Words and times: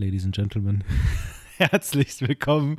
Ladies 0.00 0.24
and 0.24 0.32
Gentlemen, 0.32 0.84
herzlich 1.56 2.20
willkommen 2.20 2.76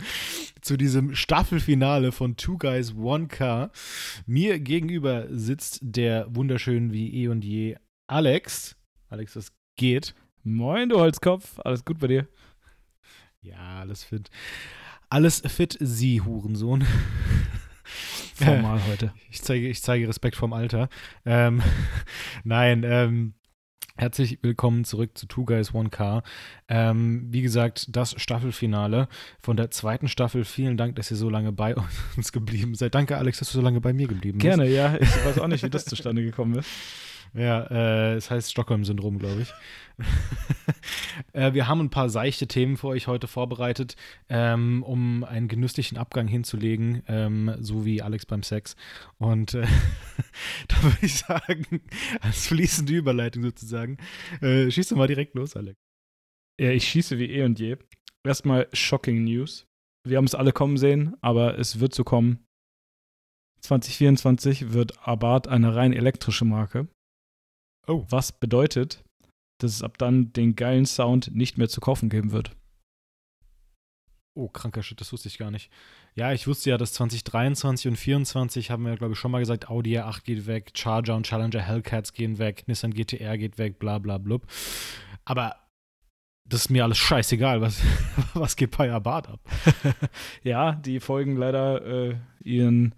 zu 0.62 0.78
diesem 0.78 1.16
Staffelfinale 1.16 2.14
von 2.14 2.38
Two 2.38 2.58
Guys 2.58 2.96
One 2.96 3.28
Car. 3.28 3.72
Mir 4.26 4.58
gegenüber 4.62 5.28
sitzt 5.30 5.80
der 5.82 6.34
wunderschön 6.34 6.94
wie 6.94 7.14
eh 7.14 7.28
und 7.28 7.44
je 7.44 7.76
Alex. 8.08 8.78
Alex, 9.10 9.36
was 9.36 9.52
geht? 9.76 10.16
Moin, 10.44 10.88
du 10.88 10.98
Holzkopf. 10.98 11.60
Alles 11.60 11.84
gut 11.84 12.00
bei 12.00 12.08
dir? 12.08 12.30
Ja, 13.42 13.82
alles 13.82 14.06
fit. 14.06 14.30
Alles 15.10 15.42
fit, 15.46 15.76
Sie, 15.82 16.22
Hurensohn. 16.22 16.88
Formal 18.34 18.82
heute. 18.88 19.14
Ich 19.30 19.42
zeige, 19.42 19.68
ich 19.68 19.82
zeige 19.82 20.08
Respekt 20.08 20.38
vorm 20.38 20.54
Alter. 20.54 20.88
Ähm, 21.26 21.62
nein, 22.46 22.84
ähm, 22.86 23.34
Herzlich 24.00 24.40
willkommen 24.42 24.86
zurück 24.86 25.18
zu 25.18 25.26
Two 25.26 25.44
Guys 25.44 25.76
One 25.76 25.90
Car. 25.90 26.24
Ähm, 26.70 27.28
wie 27.32 27.42
gesagt, 27.42 27.94
das 27.94 28.16
Staffelfinale 28.18 29.10
von 29.42 29.58
der 29.58 29.72
zweiten 29.72 30.08
Staffel. 30.08 30.46
Vielen 30.46 30.78
Dank, 30.78 30.96
dass 30.96 31.12
ihr 31.12 31.18
so 31.18 31.30
lange 31.30 31.52
bei 31.52 31.76
uns 32.16 32.32
geblieben 32.32 32.76
seid. 32.76 32.96
Danke, 32.96 33.18
Alex, 33.18 33.40
dass 33.40 33.52
du 33.52 33.58
so 33.58 33.62
lange 33.62 33.82
bei 33.82 33.92
mir 33.92 34.08
geblieben 34.08 34.38
bist. 34.38 34.44
Gerne, 34.44 34.70
ja. 34.70 34.96
Ich 34.96 35.26
weiß 35.26 35.40
auch 35.40 35.48
nicht, 35.48 35.66
wie 35.66 35.70
das 35.70 35.84
zustande 35.84 36.24
gekommen 36.24 36.56
ist. 36.56 36.70
Ja, 37.34 37.64
äh, 37.70 38.16
es 38.16 38.32
heißt 38.32 38.52
Stockholm-Syndrom, 38.52 39.20
glaube 39.20 39.42
ich. 39.42 39.54
äh, 41.34 41.54
wir 41.54 41.68
haben 41.68 41.82
ein 41.82 41.90
paar 41.90 42.10
seichte 42.10 42.48
Themen 42.48 42.78
für 42.78 42.88
euch 42.88 43.08
heute 43.08 43.28
vorbereitet, 43.28 43.96
ähm, 44.30 44.84
um 44.84 45.24
einen 45.24 45.48
genüsslichen 45.48 45.98
Abgang 45.98 46.28
hinzulegen, 46.28 47.04
ähm, 47.08 47.56
so 47.60 47.86
wie 47.86 48.02
Alex 48.02 48.26
beim 48.26 48.44
Sex. 48.44 48.76
Und 49.18 49.54
äh, 49.54 49.68
da 50.68 50.84
würde 50.84 50.98
ich 51.02 51.18
sagen, 51.18 51.82
als 52.22 52.48
fließende 52.48 52.94
Überleitung 52.94 53.44
sozusagen, 53.44 53.98
äh, 54.42 54.70
schießt 54.72 54.92
du 54.92 54.96
mal 54.96 55.08
direkt 55.08 55.36
los, 55.36 55.56
Alex. 55.56 55.80
Ja, 56.60 56.72
ich 56.72 56.88
schieße 56.88 57.18
wie 57.20 57.30
eh 57.30 57.44
und 57.44 57.60
je. 57.60 57.78
Erstmal 58.24 58.68
Shocking 58.74 59.24
News. 59.24 59.68
Wir 60.06 60.18
haben 60.18 60.26
es 60.26 60.36
alle 60.36 60.52
kommen 60.52 60.78
sehen, 60.78 61.16
aber 61.22 61.58
es 61.60 61.80
wird 61.80 61.94
so 61.94 62.04
kommen. 62.04 62.46
2024 63.62 64.74
wird 64.74 65.08
Abarth 65.08 65.48
eine 65.48 65.76
rein 65.76 65.94
elektrische 65.94 66.46
Marke. 66.46 66.88
Oh. 67.90 68.06
Was 68.10 68.32
bedeutet, 68.32 69.04
dass 69.60 69.74
es 69.74 69.84
ab 69.84 69.98
dann 69.98 70.32
den 70.34 70.56
geilen 70.56 70.86
Sound 70.86 71.36
nicht 71.36 71.58
mehr 71.58 71.70
zu 71.70 71.82
kaufen 71.82 72.10
geben 72.10 72.32
wird. 72.32 72.56
Oh, 74.36 74.48
kranker 74.48 74.84
Shit, 74.84 75.02
das 75.02 75.12
wusste 75.12 75.28
ich 75.28 75.38
gar 75.38 75.52
nicht. 75.52 75.70
Ja, 76.16 76.32
ich 76.32 76.48
wusste 76.48 76.70
ja, 76.70 76.78
dass 76.78 76.94
2023 76.94 77.90
und 77.90 77.98
2024 77.98 78.72
haben 78.72 78.86
wir, 78.86 78.96
glaube 78.96 79.14
ich, 79.14 79.20
schon 79.20 79.32
mal 79.32 79.40
gesagt, 79.40 79.70
Audi 79.70 79.98
R8 79.98 80.24
geht 80.24 80.48
weg, 80.48 80.72
Charger 80.76 81.16
und 81.16 81.26
Challenger 81.26 81.62
Hellcats 81.62 82.14
gehen 82.14 82.38
weg, 82.38 82.64
Nissan 82.68 82.94
GTR 82.94 83.38
geht 83.38 83.58
weg, 83.58 83.80
bla 83.80 84.00
bla 84.00 84.18
blub. 84.18 84.48
Aber 85.26 85.58
das 86.50 86.62
ist 86.62 86.70
mir 86.70 86.84
alles 86.84 86.98
scheißegal, 86.98 87.62
was, 87.62 87.82
was 88.34 88.56
geht 88.56 88.76
bei 88.78 88.92
Abarth 88.92 89.30
ab? 89.30 89.40
ja, 90.44 90.74
die 90.74 91.00
folgen 91.00 91.38
leider 91.38 91.86
äh, 91.86 92.16
ihren 92.44 92.96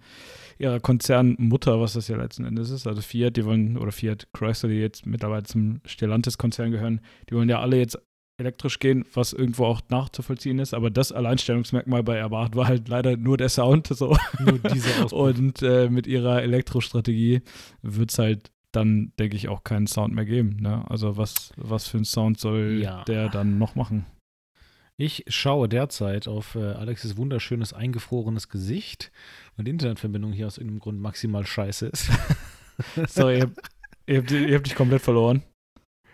ihrer 0.58 0.80
Konzernmutter, 0.80 1.80
was 1.80 1.94
das 1.94 2.06
ja 2.06 2.16
letzten 2.16 2.44
Endes 2.44 2.70
ist, 2.70 2.86
also 2.86 3.02
Fiat, 3.02 3.36
die 3.36 3.44
wollen, 3.44 3.76
oder 3.76 3.90
Fiat 3.90 4.28
Chrysler, 4.32 4.68
die 4.68 4.76
jetzt 4.76 5.06
mittlerweile 5.06 5.42
zum 5.42 5.80
Stellantis-Konzern 5.84 6.70
gehören, 6.70 7.00
die 7.28 7.34
wollen 7.34 7.48
ja 7.48 7.60
alle 7.60 7.78
jetzt 7.78 7.98
elektrisch 8.38 8.78
gehen, 8.78 9.04
was 9.12 9.32
irgendwo 9.32 9.66
auch 9.66 9.80
nachzuvollziehen 9.88 10.58
ist, 10.58 10.72
aber 10.72 10.90
das 10.90 11.12
Alleinstellungsmerkmal 11.12 12.02
bei 12.02 12.22
Abarth 12.22 12.56
war 12.56 12.66
halt 12.66 12.88
leider 12.88 13.16
nur 13.16 13.36
der 13.36 13.48
Sound, 13.48 13.88
so. 13.88 14.16
Nur 14.38 14.58
diese 14.58 15.06
Und 15.14 15.62
äh, 15.62 15.88
mit 15.88 16.06
ihrer 16.06 16.42
Elektrostrategie 16.42 17.42
wird 17.82 18.10
es 18.10 18.18
halt 18.18 18.50
dann, 18.72 19.12
denke 19.18 19.36
ich, 19.36 19.48
auch 19.48 19.64
keinen 19.64 19.86
Sound 19.86 20.14
mehr 20.14 20.24
geben. 20.24 20.56
Ne? 20.60 20.84
Also 20.88 21.16
was, 21.16 21.52
was 21.56 21.86
für 21.86 21.98
einen 21.98 22.04
Sound 22.04 22.40
soll 22.40 22.80
ja. 22.82 23.04
der 23.04 23.28
dann 23.28 23.58
noch 23.58 23.74
machen? 23.74 24.06
Ich 24.96 25.24
schaue 25.28 25.68
derzeit 25.68 26.28
auf 26.28 26.54
äh, 26.54 26.60
Alexis 26.60 27.16
wunderschönes 27.16 27.72
eingefrorenes 27.72 28.48
Gesicht 28.48 29.10
und 29.56 29.66
die 29.66 29.70
Internetverbindung 29.70 30.32
hier 30.32 30.46
aus 30.46 30.58
irgendeinem 30.58 30.80
Grund 30.80 31.00
maximal 31.00 31.46
scheiße 31.46 31.86
ist. 31.86 32.10
Sorry, 33.08 33.38
ihr, 33.38 33.50
ihr, 34.06 34.18
habt, 34.18 34.30
ihr 34.30 34.54
habt 34.54 34.66
dich 34.66 34.74
komplett 34.74 35.02
verloren. 35.02 35.42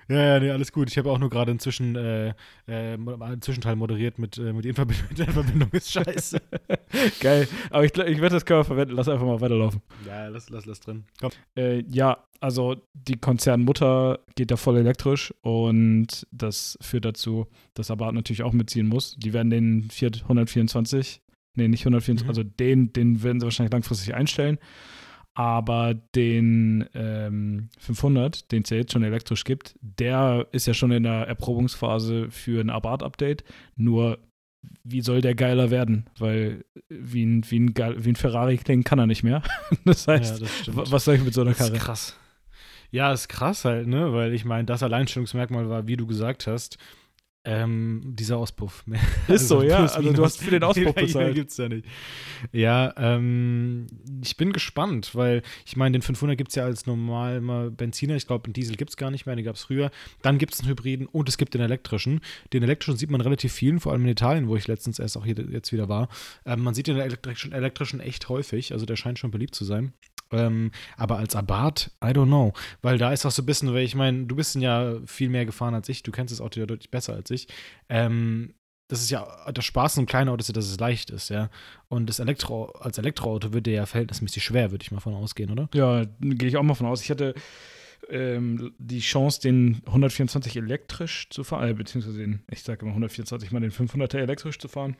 Ja, 0.09 0.25
ja, 0.25 0.41
nee, 0.41 0.51
alles 0.51 0.73
gut. 0.73 0.91
Ich 0.91 0.97
habe 0.97 1.11
auch 1.11 1.19
nur 1.19 1.29
gerade 1.29 1.53
inzwischen 1.53 1.95
äh, 1.95 2.29
äh, 2.67 2.97
einen 2.97 3.43
Zwischenteil 3.43 3.77
moderiert 3.77 4.19
mit, 4.19 4.39
äh, 4.39 4.55
mit 4.55 4.65
Internetverbindung. 4.65 5.07
Internetverbindung 5.11 5.69
ist 5.73 5.93
scheiße. 5.93 6.41
Geil. 7.21 7.47
Aber 7.71 7.85
ich, 7.85 7.95
ich 7.95 8.21
werde 8.21 8.37
das 8.37 8.47
Cover 8.47 8.65
verwenden. 8.65 8.95
Lass 8.95 9.09
einfach 9.09 9.27
mal 9.27 9.41
weiterlaufen. 9.41 9.83
Ja, 10.07 10.29
lass, 10.29 10.49
lass, 10.49 10.65
lass 10.65 10.81
drin. 10.81 11.05
Komm. 11.21 11.31
Äh, 11.57 11.83
ja, 11.91 12.25
also 12.41 12.77
die 12.95 13.19
Konzernmutter 13.19 14.21
geht 14.35 14.51
da 14.51 14.57
voll 14.57 14.79
elektrisch 14.79 15.35
und 15.43 16.27
das 16.31 16.79
führt 16.81 17.05
dazu, 17.05 17.47
dass 17.75 17.91
Abarth 17.91 18.15
natürlich 18.15 18.43
auch 18.43 18.53
mitziehen 18.53 18.87
muss. 18.87 19.17
Die 19.17 19.35
werden 19.35 19.51
den 19.51 19.91
Fiat 19.91 20.23
124, 20.23 21.21
nee, 21.55 21.69
nicht 21.69 21.83
124, 21.83 22.25
mhm. 22.25 22.29
also 22.31 22.43
den, 22.45 22.93
den 22.95 23.23
werden 23.23 23.41
sie 23.41 23.47
wahrscheinlich 23.47 23.73
langfristig 23.73 24.15
einstellen 24.15 24.59
aber 25.39 25.95
den 25.95 26.89
ähm, 26.95 27.69
500, 27.79 28.51
den 28.51 28.65
es 28.65 28.71
ja 28.71 28.77
jetzt 28.77 28.93
schon 28.93 29.05
elektrisch 29.05 29.45
gibt, 29.45 29.77
der 29.81 30.49
ist 30.51 30.67
ja 30.67 30.75
schon 30.75 30.91
in 30.91 31.05
der 31.05 31.29
Erprobungsphase 31.29 32.29
für 32.29 32.61
ein 32.61 32.71
Abarth-Update. 32.71 33.45
Nur, 33.77 34.19
wie 34.83 35.01
soll 35.01 35.21
der 35.21 35.37
geiler 35.37 35.71
werden? 35.71 36.11
Weil 36.19 36.65
wie 36.89 37.25
ein, 37.25 37.49
wie 37.49 37.61
ein, 37.61 37.73
wie 37.73 38.09
ein 38.09 38.17
Ferrari 38.17 38.57
klingen 38.57 38.83
kann 38.83 38.99
er 38.99 39.07
nicht 39.07 39.23
mehr. 39.23 39.45
das 39.85 40.09
heißt, 40.09 40.41
ja, 40.41 40.47
das 40.75 40.91
was 40.91 41.05
soll 41.05 41.15
ich 41.15 41.23
mit 41.23 41.35
so 41.35 41.43
einer 41.43 41.55
Karre? 41.55 41.71
Das 41.71 41.79
ist 41.79 41.85
krass. 41.85 42.17
Ja, 42.91 43.13
ist 43.13 43.29
krass 43.29 43.65
halt, 43.65 43.87
ne? 43.87 44.13
Weil 44.13 44.35
ich 44.35 44.45
meine, 44.45 44.65
das 44.65 44.83
Alleinstellungsmerkmal 44.83 45.69
war, 45.69 45.87
wie 45.87 45.97
du 45.97 46.09
gesagt 46.09 46.49
hast, 46.49 46.79
ähm, 47.49 48.03
dieser 48.05 48.37
Auspuff. 48.37 48.85
Ist 49.27 49.31
also 49.31 49.61
so, 49.61 49.63
ja. 49.63 49.79
Also 49.79 50.13
du 50.13 50.23
hast 50.23 50.43
für 50.43 50.51
den 50.51 50.63
Auspuff 50.63 50.95
bezahlt. 50.95 51.35
gibt's 51.35 51.57
ja 51.57 51.69
nicht. 51.69 51.87
Ja, 52.53 52.93
ähm, 52.99 53.87
ich 54.23 54.37
bin 54.37 54.53
gespannt, 54.53 55.15
weil 55.15 55.43
ich 55.65 55.75
meine, 55.75 55.93
den 55.93 56.03
500 56.03 56.37
gibt 56.37 56.51
es 56.51 56.57
ja 56.57 56.65
als 56.65 56.85
normal 56.85 57.41
mal 57.41 57.71
Benziner. 57.71 58.17
Ich 58.17 58.27
glaube, 58.27 58.45
einen 58.45 58.53
Diesel 58.53 58.77
gibt 58.77 58.91
es 58.91 58.99
gar 58.99 59.11
nicht 59.11 59.25
mehr, 59.25 59.35
den 59.35 59.47
gab 59.47 59.57
es 59.57 59.63
früher. 59.63 59.91
Dann 60.21 60.37
gibt 60.37 60.53
es 60.53 60.61
einen 60.61 60.69
Hybriden 60.69 61.07
und 61.07 61.27
es 61.31 61.39
gibt 61.39 61.55
den 61.55 61.63
elektrischen. 61.63 62.21
Den 62.53 62.63
elektrischen 62.63 62.99
sieht 62.99 63.11
man 63.11 63.23
relativ 63.23 63.51
vielen, 63.51 63.81
vor 63.81 63.93
allem 63.93 64.03
in 64.03 64.09
Italien, 64.09 64.49
wo 64.49 64.57
ich 64.57 64.69
letztens 64.69 64.99
erst 64.99 65.17
auch 65.17 65.25
hier 65.25 65.37
jetzt 65.51 65.73
wieder 65.73 65.89
war. 65.89 66.11
Ähm, 66.45 66.61
man 66.61 66.75
sieht 66.75 66.87
den 66.87 66.99
elektrischen, 66.99 67.53
elektrischen 67.53 68.01
echt 68.01 68.29
häufig, 68.29 68.75
also 68.75 68.85
der 68.85 68.97
scheint 68.97 69.19
schon 69.19 69.31
beliebt 69.31 69.55
zu 69.55 69.65
sein. 69.65 69.95
Ähm, 70.33 70.71
aber 70.97 71.19
als 71.19 71.35
Abarth, 71.35 71.91
I 72.03 72.09
don't 72.09 72.27
know. 72.27 72.53
Weil 72.83 72.99
da 72.99 73.13
ist 73.13 73.25
auch 73.25 73.31
so 73.31 73.43
ein 73.43 73.47
bisschen, 73.47 73.73
weil 73.73 73.85
ich 73.85 73.95
meine, 73.95 74.27
du 74.27 74.37
bist 74.37 74.55
ja 74.57 74.95
viel 75.07 75.29
mehr 75.29 75.47
gefahren 75.47 75.75
als 75.75 75.89
ich, 75.89 76.03
du 76.03 76.11
kennst 76.11 76.33
das 76.33 76.41
Auto 76.41 76.61
ja 76.61 76.67
deutlich 76.67 76.91
besser 76.91 77.15
als 77.15 77.31
ich. 77.31 77.49
Ähm, 77.89 78.55
das 78.89 79.03
ist 79.03 79.11
ja, 79.11 79.27
der 79.51 79.63
Spaß 79.63 79.99
einem 79.99 80.07
kleinen 80.07 80.31
Auto 80.31 80.41
ist 80.41 80.49
ja, 80.49 80.55
dass 80.55 80.67
es 80.67 80.81
leicht 80.81 81.11
ist, 81.11 81.29
ja. 81.29 81.51
Und 81.89 82.09
das 82.09 82.21
Elektro, 82.21 82.67
als 82.71 82.97
Elektroauto 82.97 83.53
wird 83.53 83.67
der 83.67 83.75
ja 83.75 83.87
verhältnismäßig 83.87 84.43
schwer, 84.43 84.71
würde 84.71 84.83
ich 84.83 84.91
mal 84.91 85.01
von 85.01 85.15
ausgehen, 85.15 85.51
oder? 85.51 85.69
Ja, 85.75 86.05
gehe 86.21 86.49
ich 86.49 86.57
auch 86.57 86.63
mal 86.63 86.75
von 86.75 86.87
aus. 86.87 87.03
Ich 87.03 87.11
hatte 87.11 87.35
ähm, 88.09 88.73
die 88.79 89.01
Chance, 89.01 89.41
den 89.43 89.83
124 89.87 90.57
elektrisch 90.57 91.29
zu 91.31 91.45
fahren, 91.45 91.69
äh, 91.69 91.75
beziehungsweise 91.75 92.19
den, 92.19 92.43
ich 92.51 92.63
sage 92.63 92.83
immer 92.83 92.93
124 92.93 93.51
mal 93.51 93.61
den 93.61 93.73
500er 93.73 94.19
elektrisch 94.19 94.59
zu 94.59 94.69
fahren. 94.69 94.97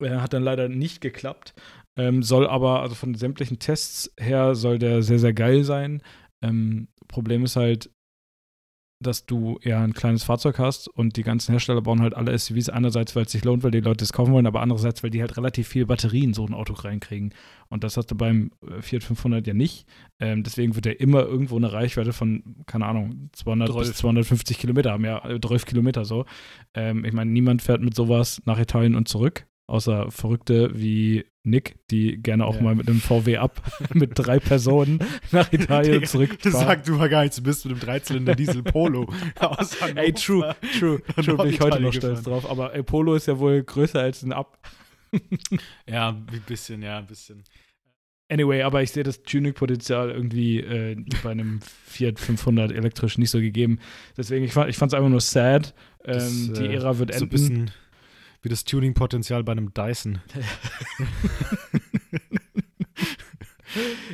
Äh, 0.00 0.10
hat 0.18 0.32
dann 0.32 0.42
leider 0.42 0.68
nicht 0.68 1.00
geklappt. 1.00 1.54
Ähm, 1.96 2.22
soll 2.22 2.46
aber, 2.46 2.80
also 2.82 2.94
von 2.94 3.14
sämtlichen 3.14 3.58
Tests 3.58 4.12
her, 4.18 4.54
soll 4.54 4.78
der 4.78 5.02
sehr, 5.02 5.18
sehr 5.18 5.32
geil 5.32 5.64
sein. 5.64 6.02
Ähm, 6.42 6.88
Problem 7.08 7.44
ist 7.44 7.56
halt, 7.56 7.90
dass 9.00 9.26
du 9.26 9.58
ja 9.62 9.82
ein 9.82 9.94
kleines 9.94 10.24
Fahrzeug 10.24 10.58
hast 10.58 10.88
und 10.88 11.16
die 11.16 11.22
ganzen 11.22 11.52
Hersteller 11.52 11.82
bauen 11.82 12.02
halt 12.02 12.14
alle 12.14 12.36
SUVs 12.36 12.68
einerseits, 12.68 13.14
weil 13.14 13.24
es 13.24 13.32
sich 13.32 13.44
lohnt, 13.44 13.62
weil 13.62 13.70
die 13.70 13.80
Leute 13.80 14.04
es 14.04 14.12
kaufen 14.12 14.32
wollen, 14.32 14.46
aber 14.46 14.60
andererseits, 14.60 15.02
weil 15.02 15.10
die 15.10 15.20
halt 15.20 15.36
relativ 15.36 15.68
viel 15.68 15.86
Batterie 15.86 16.24
in 16.24 16.34
so 16.34 16.44
ein 16.44 16.54
Auto 16.54 16.72
reinkriegen. 16.72 17.32
Und 17.68 17.84
das 17.84 17.96
hast 17.96 18.10
du 18.10 18.16
beim 18.16 18.50
äh, 18.66 18.82
Fiat 18.82 19.04
500 19.04 19.46
ja 19.46 19.54
nicht. 19.54 19.86
Ähm, 20.18 20.42
deswegen 20.42 20.74
wird 20.74 20.86
er 20.86 21.00
immer 21.00 21.22
irgendwo 21.22 21.56
eine 21.56 21.72
Reichweite 21.72 22.12
von, 22.12 22.56
keine 22.66 22.86
Ahnung, 22.86 23.30
200 23.34 23.70
12. 23.70 23.88
bis 23.88 23.96
250 23.98 24.58
Kilometer 24.58 24.92
haben, 24.92 25.04
ja, 25.04 25.22
12 25.22 25.64
Kilometer 25.64 26.04
so. 26.04 26.24
Ähm, 26.74 27.04
ich 27.04 27.12
meine, 27.12 27.30
niemand 27.30 27.62
fährt 27.62 27.82
mit 27.82 27.94
sowas 27.94 28.42
nach 28.46 28.58
Italien 28.58 28.96
und 28.96 29.08
zurück 29.08 29.47
außer 29.68 30.10
Verrückte 30.10 30.70
wie 30.74 31.24
Nick, 31.44 31.76
die 31.90 32.20
gerne 32.20 32.46
auch 32.46 32.56
ja. 32.56 32.62
mal 32.62 32.74
mit 32.74 32.88
einem 32.88 33.00
VW 33.00 33.36
ab 33.36 33.62
mit 33.94 34.12
drei 34.14 34.38
Personen 34.40 34.98
nach 35.30 35.52
Italien 35.52 36.04
zurückfahren. 36.04 36.66
Sag 36.66 36.84
du 36.84 36.96
mal 36.96 37.08
gar 37.08 37.22
nichts, 37.22 37.36
du 37.36 37.42
bist 37.42 37.64
mit 37.64 37.72
einem 37.72 37.80
Dreizylinder 37.80 38.34
Diesel 38.34 38.62
Polo 38.62 39.12
Ey, 39.94 40.12
true, 40.12 40.54
true, 40.78 41.00
true, 41.22 41.36
bin 41.36 41.48
ich 41.48 41.60
heute 41.60 41.80
noch 41.80 41.92
stolz 41.92 42.22
drauf. 42.22 42.50
Aber 42.50 42.74
ey, 42.74 42.82
Polo 42.82 43.14
ist 43.14 43.26
ja 43.26 43.38
wohl 43.38 43.62
größer 43.62 44.00
als 44.00 44.22
ein 44.22 44.32
Ab. 44.32 44.58
ja, 45.86 46.10
ein 46.10 46.42
bisschen, 46.46 46.82
ja, 46.82 46.98
ein 46.98 47.06
bisschen. 47.06 47.44
Anyway, 48.30 48.60
aber 48.60 48.82
ich 48.82 48.90
sehe 48.90 49.04
das 49.04 49.22
Tuning-Potenzial 49.22 50.10
irgendwie 50.10 50.60
äh, 50.60 50.96
bei 51.22 51.30
einem 51.30 51.60
Fiat 51.62 52.20
500 52.20 52.72
elektrisch 52.72 53.16
nicht 53.16 53.30
so 53.30 53.40
gegeben. 53.40 53.78
Deswegen, 54.18 54.44
ich 54.44 54.52
fand 54.52 54.68
es 54.68 54.80
einfach 54.94 55.08
nur 55.08 55.22
sad. 55.22 55.74
Ähm, 56.04 56.14
das, 56.14 56.52
die 56.52 56.66
äh, 56.66 56.74
Ära 56.74 56.98
wird 56.98 57.14
so 57.14 57.24
enden. 57.24 57.70
Wie 58.42 58.48
das 58.48 58.64
Tuning-Potenzial 58.64 59.42
bei 59.42 59.52
einem 59.52 59.74
Dyson. 59.74 60.20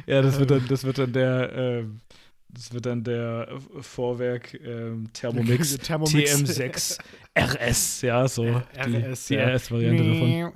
ja, 0.07 0.23
das 0.23 0.39
wird 0.39 0.51
dann, 0.51 0.67
das 0.69 0.85
wird 0.85 0.99
dann 0.99 1.13
der, 1.13 1.53
äh, 1.53 1.85
das 2.49 2.73
wird 2.73 2.87
dann 2.87 3.05
der 3.05 3.49
Vorwerk 3.81 4.55
ähm, 4.55 5.11
Thermomix, 5.13 5.77
Thermomix 5.83 6.33
TM6 6.33 6.99
RS, 7.37 8.03
ja, 8.03 8.27
so. 8.29 8.45
RS, 8.45 9.27
die, 9.27 9.35
die 9.35 9.41
ja. 9.41 9.49
RS-Variante 9.49 10.05
davon. 10.05 10.53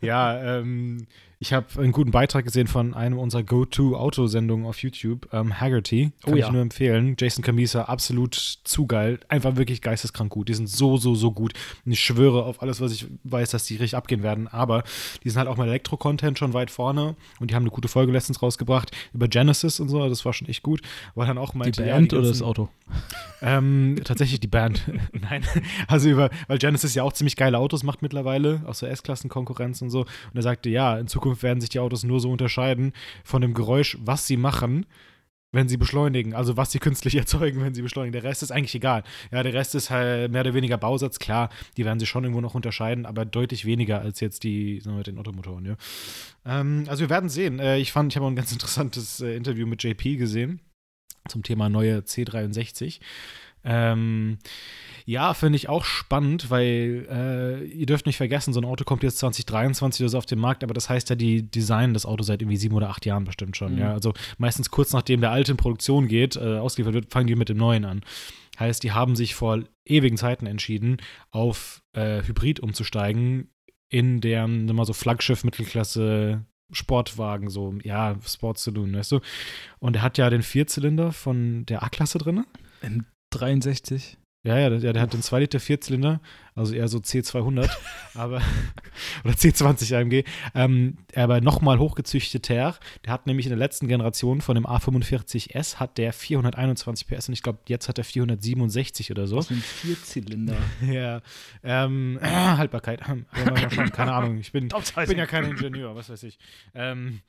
ja, 0.00 0.58
ähm, 0.58 1.06
ich 1.38 1.52
habe 1.52 1.66
einen 1.78 1.92
guten 1.92 2.10
Beitrag 2.12 2.44
gesehen 2.46 2.66
von 2.66 2.94
einem 2.94 3.18
unserer 3.18 3.42
Go-To-Autosendungen 3.42 4.64
auf 4.66 4.82
YouTube, 4.82 5.28
ähm, 5.32 5.60
Haggerty. 5.60 6.12
Kann 6.24 6.32
Oh 6.32 6.36
ich 6.36 6.42
ja. 6.46 6.50
nur 6.50 6.62
empfehlen. 6.62 7.14
Jason 7.18 7.44
Camisa, 7.44 7.82
absolut 7.82 8.34
zu 8.64 8.86
geil. 8.86 9.20
Einfach 9.28 9.56
wirklich 9.56 9.82
geisteskrank 9.82 10.30
gut. 10.30 10.48
Die 10.48 10.54
sind 10.54 10.68
so, 10.68 10.96
so, 10.96 11.14
so 11.14 11.32
gut. 11.32 11.52
Und 11.84 11.92
ich 11.92 12.00
schwöre 12.00 12.44
auf 12.44 12.62
alles, 12.62 12.80
was 12.80 12.92
ich 12.92 13.06
weiß, 13.24 13.50
dass 13.50 13.66
die 13.66 13.74
richtig 13.74 13.96
abgehen 13.96 14.22
werden. 14.22 14.48
Aber 14.48 14.82
die 15.24 15.30
sind 15.30 15.38
halt 15.38 15.48
auch 15.48 15.58
mit 15.58 15.66
Elektro-Content 15.66 16.38
schon 16.38 16.54
weit 16.54 16.70
vorne. 16.70 17.16
Und 17.38 17.50
die 17.50 17.54
haben 17.54 17.64
eine 17.64 17.70
gute 17.70 17.88
Folge 17.88 18.12
letztens 18.12 18.40
rausgebracht 18.42 18.90
über 19.12 19.28
Genesis 19.28 19.78
und 19.78 19.90
so. 19.90 20.08
Das 20.08 20.24
war 20.24 20.32
schon 20.32 20.48
echt 20.48 20.62
gut. 20.62 20.80
War 21.14 21.26
dann 21.26 21.36
auch 21.38 21.50
Die 21.52 21.58
meinte, 21.58 21.84
ja, 21.84 21.94
Band 21.96 22.12
oder 22.14 22.22
das 22.22 22.30
ganzen- 22.38 22.44
Auto? 22.44 22.68
ähm, 23.42 23.96
tatsächlich 24.04 24.40
die 24.40 24.46
Band. 24.46 24.82
Nein. 25.12 25.44
Also 25.86 26.08
über, 26.08 26.30
weil 26.48 26.56
Genesis 26.58 26.94
ja 26.94 27.02
auch 27.02 27.12
ziemlich 27.12 27.36
geile 27.36 27.58
Autos 27.58 27.82
macht 27.82 28.00
mittlerweile, 28.00 28.62
auch 28.66 28.74
so 28.74 28.86
S-Klassen-Konkurrenz 28.86 29.82
und 29.82 29.90
so. 29.90 30.00
Und 30.00 30.08
er 30.36 30.42
sagte, 30.42 30.70
ja, 30.70 30.98
in 30.98 31.06
Zukunft 31.08 31.25
werden 31.42 31.60
sich 31.60 31.70
die 31.70 31.80
Autos 31.80 32.04
nur 32.04 32.20
so 32.20 32.30
unterscheiden 32.30 32.92
von 33.24 33.42
dem 33.42 33.54
Geräusch, 33.54 33.96
was 34.00 34.26
sie 34.26 34.36
machen, 34.36 34.86
wenn 35.52 35.68
sie 35.68 35.76
beschleunigen. 35.76 36.34
Also 36.34 36.56
was 36.56 36.70
sie 36.70 36.78
künstlich 36.78 37.14
erzeugen, 37.16 37.62
wenn 37.62 37.74
sie 37.74 37.82
beschleunigen. 37.82 38.12
Der 38.12 38.22
Rest 38.22 38.42
ist 38.42 38.52
eigentlich 38.52 38.74
egal. 38.74 39.02
Ja, 39.32 39.42
der 39.42 39.54
Rest 39.54 39.74
ist 39.74 39.90
halt 39.90 40.30
mehr 40.30 40.42
oder 40.42 40.54
weniger 40.54 40.78
Bausatz. 40.78 41.18
Klar, 41.18 41.50
die 41.76 41.84
werden 41.84 41.98
sich 41.98 42.08
schon 42.08 42.24
irgendwo 42.24 42.40
noch 42.40 42.54
unterscheiden, 42.54 43.06
aber 43.06 43.24
deutlich 43.24 43.64
weniger 43.64 44.00
als 44.00 44.20
jetzt 44.20 44.44
die 44.44 44.80
sagen 44.80 44.94
wir, 44.94 44.98
mit 44.98 45.06
den 45.06 45.18
Ottomotoren, 45.18 45.64
ja. 45.64 45.76
Ähm, 46.44 46.84
also 46.88 47.00
wir 47.00 47.10
werden 47.10 47.28
sehen. 47.28 47.58
Äh, 47.58 47.78
ich 47.78 47.92
fand, 47.92 48.12
ich 48.12 48.16
habe 48.16 48.26
auch 48.26 48.30
ein 48.30 48.36
ganz 48.36 48.52
interessantes 48.56 49.20
äh, 49.20 49.34
Interview 49.36 49.66
mit 49.66 49.82
JP 49.82 50.16
gesehen 50.16 50.60
zum 51.28 51.42
Thema 51.42 51.68
neue 51.68 51.98
C63. 51.98 53.00
Ähm, 53.66 54.38
ja, 55.04 55.34
finde 55.34 55.56
ich 55.56 55.68
auch 55.68 55.84
spannend, 55.84 56.50
weil 56.50 57.06
äh, 57.10 57.64
ihr 57.66 57.86
dürft 57.86 58.06
nicht 58.06 58.16
vergessen, 58.16 58.52
so 58.52 58.60
ein 58.60 58.64
Auto 58.64 58.84
kommt 58.84 59.02
jetzt 59.02 59.18
2023 59.18 60.02
oder 60.02 60.08
so 60.08 60.18
auf 60.18 60.26
den 60.26 60.38
Markt, 60.38 60.64
aber 60.64 60.74
das 60.74 60.88
heißt 60.88 61.10
ja, 61.10 61.16
die 61.16 61.48
designen 61.48 61.94
das 61.94 62.06
Auto 62.06 62.22
seit 62.22 62.42
irgendwie 62.42 62.56
sieben 62.56 62.74
oder 62.74 62.88
acht 62.88 63.06
Jahren 63.06 63.24
bestimmt 63.24 63.56
schon. 63.56 63.74
Mhm. 63.74 63.78
Ja, 63.78 63.92
also 63.92 64.14
meistens 64.38 64.70
kurz 64.70 64.92
nachdem 64.92 65.20
der 65.20 65.30
alte 65.30 65.52
in 65.52 65.56
Produktion 65.56 66.08
geht, 66.08 66.36
äh, 66.36 66.58
ausgeliefert 66.58 66.94
wird, 66.94 67.12
fangen 67.12 67.26
die 67.26 67.36
mit 67.36 67.48
dem 67.48 67.58
neuen 67.58 67.84
an. 67.84 68.02
Heißt, 68.58 68.82
die 68.82 68.92
haben 68.92 69.16
sich 69.16 69.34
vor 69.34 69.62
ewigen 69.84 70.16
Zeiten 70.16 70.46
entschieden, 70.46 70.96
auf 71.30 71.82
äh, 71.92 72.22
Hybrid 72.22 72.60
umzusteigen, 72.60 73.50
in 73.88 74.20
deren 74.20 74.68
immer 74.68 74.84
so 74.84 74.92
Flaggschiff 74.92 75.44
Mittelklasse 75.44 76.44
Sportwagen, 76.72 77.48
so, 77.48 77.74
ja, 77.84 78.16
Sports 78.26 78.64
Saloon, 78.64 78.92
weißt 78.92 79.12
du? 79.12 79.20
Und 79.78 79.96
er 79.96 80.02
hat 80.02 80.18
ja 80.18 80.30
den 80.30 80.42
Vierzylinder 80.42 81.12
von 81.12 81.64
der 81.66 81.84
A-Klasse 81.84 82.18
drin. 82.18 82.44
M63. 83.42 84.16
Ja, 84.46 84.56
ja, 84.60 84.70
der, 84.70 84.92
der 84.92 85.02
hat 85.02 85.12
den 85.12 85.22
2 85.22 85.40
Liter 85.40 85.58
Vierzylinder, 85.58 86.20
also 86.54 86.72
eher 86.72 86.86
so 86.86 86.98
C200, 86.98 87.68
aber, 88.14 88.40
oder 89.24 89.34
C20 89.34 89.96
AMG, 89.96 90.22
ähm, 90.54 90.98
aber 91.16 91.40
nochmal 91.40 91.80
hochgezüchteter. 91.80 92.76
Der 93.04 93.12
hat 93.12 93.26
nämlich 93.26 93.46
in 93.46 93.50
der 93.50 93.58
letzten 93.58 93.88
Generation 93.88 94.40
von 94.40 94.54
dem 94.54 94.64
A45S 94.64 95.80
hat 95.80 95.98
der 95.98 96.12
421 96.12 97.08
PS 97.08 97.28
und 97.28 97.34
ich 97.34 97.42
glaube, 97.42 97.58
jetzt 97.66 97.88
hat 97.88 97.98
er 97.98 98.04
467 98.04 99.10
oder 99.10 99.26
so. 99.26 99.42
Für 99.42 99.54
ein 99.54 99.60
Vierzylinder. 99.60 100.56
Ja, 100.86 101.22
ähm, 101.64 102.20
Haltbarkeit, 102.22 103.02
schauen, 103.04 103.26
keine 103.90 104.12
Ahnung, 104.12 104.38
ich 104.38 104.52
bin, 104.52 104.68
ich 104.78 105.08
bin 105.08 105.18
ja 105.18 105.26
kein 105.26 105.44
Ingenieur, 105.44 105.96
was 105.96 106.08
weiß 106.08 106.22
ich. 106.22 106.38
Ähm, 106.72 107.20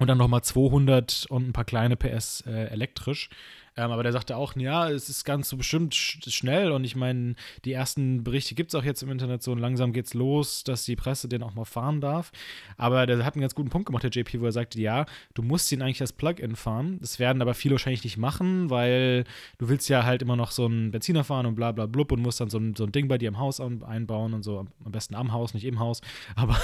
und 0.00 0.06
dann 0.08 0.18
nochmal 0.18 0.42
200 0.42 1.26
und 1.28 1.48
ein 1.48 1.52
paar 1.52 1.64
kleine 1.64 1.96
PS 1.96 2.42
äh, 2.46 2.66
elektrisch. 2.66 3.30
Ähm, 3.78 3.92
aber 3.92 4.02
der 4.02 4.10
sagte 4.12 4.36
auch, 4.36 4.56
ja, 4.56 4.90
es 4.90 5.08
ist 5.08 5.24
ganz 5.24 5.48
so 5.48 5.56
bestimmt 5.56 5.94
sch 5.94 6.18
schnell 6.28 6.72
und 6.72 6.82
ich 6.82 6.96
meine, 6.96 7.34
die 7.64 7.72
ersten 7.72 8.24
Berichte 8.24 8.54
gibt 8.56 8.70
es 8.70 8.74
auch 8.74 8.82
jetzt 8.84 9.02
im 9.04 9.10
Internet 9.10 9.42
so 9.42 9.52
und 9.52 9.58
langsam 9.58 9.92
geht's 9.92 10.14
los, 10.14 10.64
dass 10.64 10.84
die 10.84 10.96
Presse 10.96 11.28
den 11.28 11.42
auch 11.44 11.54
mal 11.54 11.64
fahren 11.64 12.00
darf. 12.00 12.32
Aber 12.76 13.06
der 13.06 13.24
hat 13.24 13.34
einen 13.34 13.42
ganz 13.42 13.54
guten 13.54 13.70
Punkt 13.70 13.86
gemacht, 13.86 14.02
der 14.02 14.10
JP, 14.10 14.40
wo 14.40 14.46
er 14.46 14.52
sagte, 14.52 14.80
ja, 14.80 15.06
du 15.34 15.42
musst 15.42 15.70
ihn 15.70 15.80
eigentlich 15.80 16.00
als 16.00 16.12
Plug-in 16.12 16.56
fahren. 16.56 16.98
Das 17.00 17.20
werden 17.20 17.40
aber 17.40 17.54
viele 17.54 17.74
wahrscheinlich 17.76 18.02
nicht 18.02 18.16
machen, 18.18 18.68
weil 18.68 19.22
du 19.58 19.68
willst 19.68 19.88
ja 19.88 20.04
halt 20.04 20.22
immer 20.22 20.34
noch 20.34 20.50
so 20.50 20.64
einen 20.66 20.90
Benziner 20.90 21.22
fahren 21.22 21.46
und 21.46 21.54
bla 21.54 21.70
bla 21.70 21.86
blub 21.86 22.10
und 22.10 22.20
musst 22.20 22.40
dann 22.40 22.50
so 22.50 22.58
ein, 22.58 22.74
so 22.74 22.84
ein 22.84 22.90
Ding 22.92 23.06
bei 23.06 23.16
dir 23.16 23.28
im 23.28 23.38
Haus 23.38 23.60
ein- 23.60 23.84
einbauen 23.84 24.34
und 24.34 24.42
so, 24.42 24.66
am 24.84 24.92
besten 24.92 25.14
am 25.14 25.32
Haus, 25.32 25.54
nicht 25.54 25.64
im 25.64 25.78
Haus. 25.78 26.00
Aber 26.34 26.56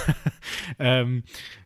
ähm, 0.79 1.23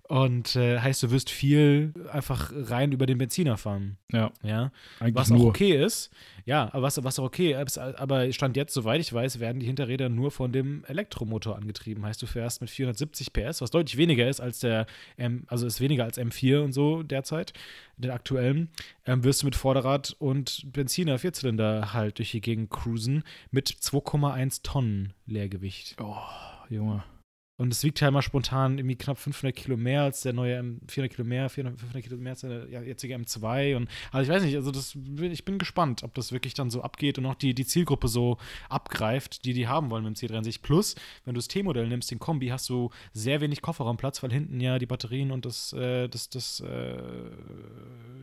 und 0.09 0.57
äh, 0.57 0.79
heißt, 0.79 1.03
du 1.03 1.11
wirst 1.11 1.29
viel 1.31 1.93
einfach 2.11 2.51
rein 2.55 2.93
über 2.93 3.05
den 3.07 3.19
Benziner 3.19 3.57
fahren. 3.59 3.99
Ja, 4.11 4.31
Ja. 4.43 4.73
eigentlich 5.01 5.15
Was. 5.17 5.29
Auch 5.39 5.49
okay 5.49 5.85
ist. 5.85 6.11
Ja, 6.45 6.71
aber 6.73 6.83
was, 6.83 7.03
was 7.05 7.19
auch 7.19 7.25
okay 7.25 7.61
ist, 7.63 7.77
aber 7.77 8.33
Stand 8.33 8.57
jetzt, 8.57 8.73
soweit 8.73 9.01
ich 9.03 9.13
weiß, 9.13 9.39
werden 9.39 9.61
die 9.61 9.67
Hinterräder 9.67 10.09
nur 10.09 10.31
von 10.31 10.51
dem 10.51 10.83
Elektromotor 10.87 11.57
angetrieben. 11.57 12.07
Heißt, 12.07 12.23
du 12.23 12.27
fährst 12.27 12.63
mit 12.63 12.71
470 12.71 13.35
PS, 13.35 13.61
was 13.61 13.71
deutlich 13.71 13.99
weniger 13.99 14.27
ist 14.27 14.41
als 14.41 14.61
der 14.61 14.87
M, 15.19 15.45
also 15.49 15.67
ist 15.67 15.81
weniger 15.81 16.05
als 16.05 16.19
M4 16.19 16.61
und 16.61 16.73
so 16.73 17.03
derzeit, 17.03 17.53
den 17.99 18.11
aktuellen, 18.11 18.71
ähm, 19.05 19.25
wirst 19.25 19.43
du 19.43 19.47
mit 19.47 19.57
Vorderrad 19.57 20.17
und 20.19 20.73
Benziner 20.73 21.19
Vierzylinder 21.19 21.93
halt 21.93 22.17
durch 22.17 22.31
die 22.31 22.41
Gegend 22.41 22.71
cruisen 22.71 23.25
mit 23.51 23.69
2,1 23.69 24.63
Tonnen 24.63 25.13
Leergewicht. 25.27 25.97
Oh, 26.01 26.17
Junge. 26.71 27.05
Und 27.59 27.73
es 27.73 27.83
wiegt 27.83 28.01
halt 28.01 28.13
mal 28.13 28.23
spontan 28.23 28.79
irgendwie 28.79 28.95
knapp 28.95 29.19
500 29.19 29.55
Kilo 29.55 29.77
mehr 29.77 30.03
als 30.03 30.21
der 30.21 30.33
neue 30.33 30.55
M, 30.55 30.81
400 30.87 31.17
Kilo 31.17 31.27
mehr, 31.27 31.49
400, 31.49 31.81
500 31.81 32.05
Kilo 32.05 32.17
mehr 32.17 32.33
als 32.33 32.43
der 32.43 32.69
jetzige 32.85 33.17
M2. 33.17 33.75
Und 33.75 33.89
also 34.13 34.31
ich 34.31 34.35
weiß 34.35 34.45
nicht, 34.45 34.55
also 34.55 34.71
das, 34.71 34.97
ich 35.21 35.45
bin 35.45 35.59
gespannt, 35.59 36.05
ob 36.05 36.15
das 36.15 36.31
wirklich 36.31 36.55
dann 36.55 36.71
so 36.71 36.83
abgeht 36.83 37.19
und 37.19 37.27
auch 37.27 37.35
die, 37.35 37.55
die 37.55 37.67
Zielgruppe 37.67 38.07
so 38.07 38.39
abgreift, 38.69 39.45
die 39.45 39.55
die 39.55 39.67
haben 39.67 39.91
wollen 39.91 40.05
mit 40.05 40.23
dem 40.23 40.29
C63. 40.31 40.61
Plus, 40.63 40.95
wenn 41.25 41.35
du 41.35 41.39
das 41.39 41.49
T-Modell 41.49 41.89
nimmst, 41.89 42.13
den 42.13 42.21
Kombi, 42.21 42.47
hast 42.47 42.69
du 42.69 42.91
sehr 43.13 43.41
wenig 43.41 43.61
Kofferraumplatz, 43.61 44.23
weil 44.23 44.31
hinten 44.31 44.61
ja 44.61 44.79
die 44.79 44.87
Batterien 44.87 45.33
und 45.33 45.45
das, 45.45 45.73
äh, 45.73 46.07
das, 46.09 46.31
das, 46.31 46.61
äh, 46.61 46.97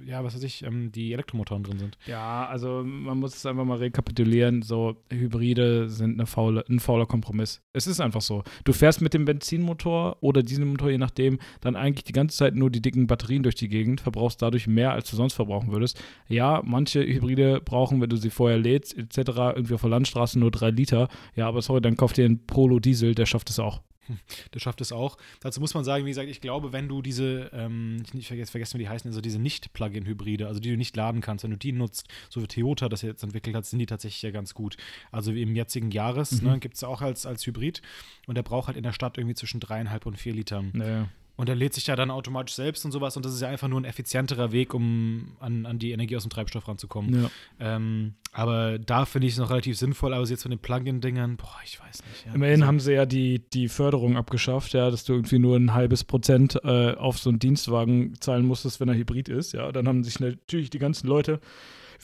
ja, 0.05 0.23
was 0.23 0.35
weiß 0.35 0.43
ich, 0.43 0.63
ähm, 0.63 0.93
die 0.93 1.11
Elektromotoren 1.11 1.63
drin 1.63 1.79
sind. 1.79 1.97
Ja, 2.05 2.47
also 2.47 2.83
man 2.85 3.19
muss 3.19 3.35
es 3.35 3.45
einfach 3.45 3.65
mal 3.65 3.79
rekapitulieren. 3.79 4.61
So, 4.61 4.95
Hybride 5.11 5.89
sind 5.89 6.13
eine 6.13 6.25
faule, 6.25 6.63
ein 6.69 6.79
fauler 6.79 7.05
Kompromiss. 7.05 7.61
Es 7.73 7.85
ist 7.85 7.99
einfach 7.99 8.21
so. 8.21 8.45
Du 8.63 8.71
fährst 8.71 9.01
mit 9.01 9.13
dem 9.13 9.24
Benzinmotor 9.25 10.17
oder 10.21 10.43
Dieselmotor, 10.43 10.89
je 10.89 10.97
nachdem, 10.97 11.39
dann 11.61 11.75
eigentlich 11.75 12.03
die 12.03 12.13
ganze 12.13 12.37
Zeit 12.37 12.55
nur 12.55 12.69
die 12.69 12.81
dicken 12.81 13.07
Batterien 13.07 13.43
durch 13.43 13.55
die 13.55 13.67
Gegend, 13.67 14.01
verbrauchst 14.01 14.41
dadurch 14.41 14.67
mehr, 14.67 14.91
als 14.91 15.09
du 15.09 15.15
sonst 15.15 15.33
verbrauchen 15.33 15.71
würdest. 15.71 16.01
Ja, 16.27 16.61
manche 16.63 17.01
Hybride 17.05 17.61
brauchen, 17.63 18.01
wenn 18.01 18.09
du 18.09 18.17
sie 18.17 18.29
vorher 18.29 18.57
lädst, 18.57 18.97
etc., 18.97 19.17
irgendwie 19.55 19.73
auf 19.73 19.81
der 19.81 19.89
Landstraße 19.89 20.39
nur 20.39 20.51
drei 20.51 20.69
Liter. 20.69 21.07
Ja, 21.35 21.47
aber 21.47 21.61
sorry, 21.61 21.81
dann 21.81 21.97
kauf 21.97 22.13
dir 22.13 22.25
einen 22.25 22.45
Polo 22.45 22.79
Diesel, 22.79 23.15
der 23.15 23.25
schafft 23.25 23.49
es 23.49 23.59
auch. 23.59 23.81
Der 24.53 24.59
schafft 24.59 24.81
es 24.81 24.91
auch. 24.91 25.17
Dazu 25.39 25.59
muss 25.59 25.73
man 25.73 25.83
sagen, 25.83 26.05
wie 26.05 26.09
gesagt, 26.09 26.29
ich 26.29 26.41
glaube, 26.41 26.71
wenn 26.73 26.87
du 26.87 27.01
diese, 27.01 27.49
ähm, 27.53 27.97
ich 28.05 28.13
nicht 28.13 28.27
vergesse, 28.27 28.51
vergessen, 28.51 28.79
wie 28.79 28.83
die 28.83 28.89
heißen, 28.89 29.09
also 29.09 29.21
diese 29.21 29.39
Nicht-Plug-in-Hybride, 29.39 30.47
also 30.47 30.59
die 30.59 30.71
du 30.71 30.77
nicht 30.77 30.95
laden 30.95 31.21
kannst, 31.21 31.43
wenn 31.43 31.51
du 31.51 31.57
die 31.57 31.71
nutzt, 31.71 32.07
so 32.29 32.41
wie 32.41 32.47
Toyota 32.47 32.89
das 32.89 33.01
jetzt 33.01 33.23
entwickelt 33.23 33.55
hat, 33.55 33.65
sind 33.65 33.79
die 33.79 33.85
tatsächlich 33.85 34.21
ja 34.21 34.31
ganz 34.31 34.53
gut. 34.53 34.77
Also 35.11 35.33
wie 35.33 35.41
im 35.41 35.55
jetzigen 35.55 35.91
Jahres 35.91 36.41
Mhm. 36.41 36.47
ne, 36.49 36.59
gibt 36.59 36.75
es 36.75 36.83
auch 36.83 37.01
als, 37.01 37.25
als 37.25 37.45
Hybrid 37.45 37.81
und 38.27 38.35
der 38.35 38.43
braucht 38.43 38.67
halt 38.67 38.77
in 38.77 38.83
der 38.83 38.93
Stadt 38.93 39.17
irgendwie 39.17 39.35
zwischen 39.35 39.59
dreieinhalb 39.59 40.05
und 40.05 40.17
vier 40.17 40.33
Litern. 40.33 40.71
Naja. 40.73 41.09
Und 41.37 41.49
der 41.49 41.55
lädt 41.55 41.73
sich 41.73 41.87
ja 41.87 41.95
dann 41.97 42.11
automatisch 42.11 42.55
selbst 42.55 42.85
und 42.85 42.91
sowas 42.91 43.17
und 43.17 43.25
das 43.25 43.33
ist 43.33 43.41
ja 43.41 43.49
einfach 43.49 43.67
nur 43.67 43.81
ein 43.81 43.85
effizienterer 43.85 44.51
Weg, 44.53 44.73
um 44.73 45.35
an, 45.39 45.65
an 45.65 45.79
die 45.79 45.91
Energie 45.91 46.15
aus 46.15 46.23
dem 46.23 46.29
Treibstoff 46.29 46.67
ranzukommen. 46.67 47.23
Ja. 47.23 47.75
Ähm, 47.75 48.13
aber 48.31 48.79
da 48.79 49.05
finde 49.05 49.27
ich 49.27 49.33
es 49.33 49.39
noch 49.39 49.49
relativ 49.49 49.77
sinnvoll, 49.77 50.13
aber 50.13 50.25
jetzt 50.25 50.43
von 50.43 50.51
den 50.51 50.59
Plug-in-Dingern, 50.59 51.35
boah, 51.37 51.55
ich 51.65 51.79
weiß 51.79 52.03
nicht. 52.03 52.25
Ja. 52.25 52.33
Immerhin 52.35 52.61
Also- 52.61 52.67
haben 52.67 52.79
sie 52.79 52.93
ja 52.93 53.05
die, 53.05 53.39
die 53.53 53.67
Förderung 53.67 54.15
abgeschafft, 54.15 54.73
ja, 54.73 54.89
dass 54.89 55.03
du 55.03 55.13
irgendwie 55.13 55.39
nur 55.39 55.57
ein 55.57 55.73
halbes 55.73 56.03
Prozent 56.05 56.57
äh, 56.63 56.93
auf 56.93 57.17
so 57.19 57.29
einen 57.29 57.39
Dienstwagen 57.39 58.13
zahlen 58.21 58.45
musstest, 58.45 58.79
wenn 58.79 58.87
er 58.87 58.95
Hybrid 58.95 59.27
ist. 59.27 59.51
Ja, 59.53 59.71
dann 59.71 59.87
haben 59.87 60.03
sich 60.05 60.19
natürlich 60.19 60.69
die 60.69 60.79
ganzen 60.79 61.07
Leute 61.07 61.41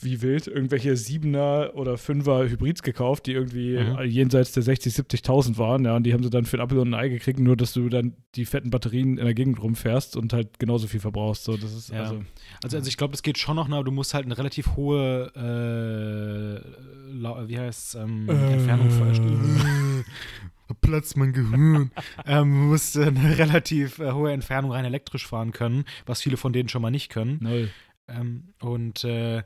wie 0.00 0.22
wild 0.22 0.46
irgendwelche 0.46 0.96
Siebener 0.96 1.70
oder 1.74 1.98
Fünfer 1.98 2.48
Hybrids 2.48 2.82
gekauft, 2.82 3.26
die 3.26 3.32
irgendwie 3.32 3.78
Mhm. 3.78 3.96
äh, 3.98 4.04
jenseits 4.04 4.52
der 4.52 4.62
60, 4.62 4.94
70.000 4.94 5.58
waren. 5.58 5.84
Ja, 5.84 5.96
und 5.96 6.04
die 6.04 6.12
haben 6.12 6.22
sie 6.22 6.30
dann 6.30 6.44
für 6.44 6.56
ein 6.58 6.60
Apfel 6.60 6.78
und 6.78 6.94
ein 6.94 6.94
Ei 6.94 7.08
gekriegt, 7.08 7.38
nur 7.38 7.56
dass 7.56 7.72
du 7.72 7.88
dann 7.88 8.14
die 8.34 8.44
fetten 8.44 8.70
Batterien 8.70 9.18
in 9.18 9.24
der 9.24 9.34
Gegend 9.34 9.62
rumfährst 9.62 10.16
und 10.16 10.32
halt 10.32 10.58
genauso 10.58 10.86
viel 10.86 11.00
verbrauchst. 11.00 11.44
So, 11.44 11.56
das 11.56 11.72
ist 11.74 11.90
Ja. 11.90 12.00
also. 12.02 12.22
Also, 12.62 12.76
also 12.78 12.88
ich 12.88 12.96
glaube, 12.96 13.14
es 13.14 13.22
geht 13.22 13.38
schon 13.38 13.56
noch, 13.56 13.68
aber 13.70 13.84
du 13.84 13.92
musst 13.92 14.14
halt 14.14 14.24
eine 14.26 14.36
relativ 14.38 14.76
hohe, 14.76 15.32
äh, 16.64 17.48
wie 17.48 17.58
heißt 17.58 17.96
ähm, 17.96 18.28
Entfernung 18.28 18.90
vorstellen. 18.90 20.04
Platz 20.80 21.16
mein 21.16 21.32
Gehirn. 21.32 21.90
ähm, 22.26 22.50
du 22.50 22.56
musst 22.68 22.96
äh, 22.96 23.02
eine 23.06 23.36
relativ 23.38 23.98
äh, 23.98 24.12
hohe 24.12 24.32
Entfernung 24.32 24.72
rein 24.72 24.84
elektrisch 24.84 25.26
fahren 25.26 25.52
können, 25.52 25.84
was 26.06 26.22
viele 26.22 26.36
von 26.36 26.52
denen 26.52 26.68
schon 26.68 26.80
mal 26.82 26.90
nicht 26.90 27.10
können. 27.10 27.38
Null. 27.40 27.68
Ähm, 28.08 28.54
und, 28.60 29.04
äh, 29.04 29.42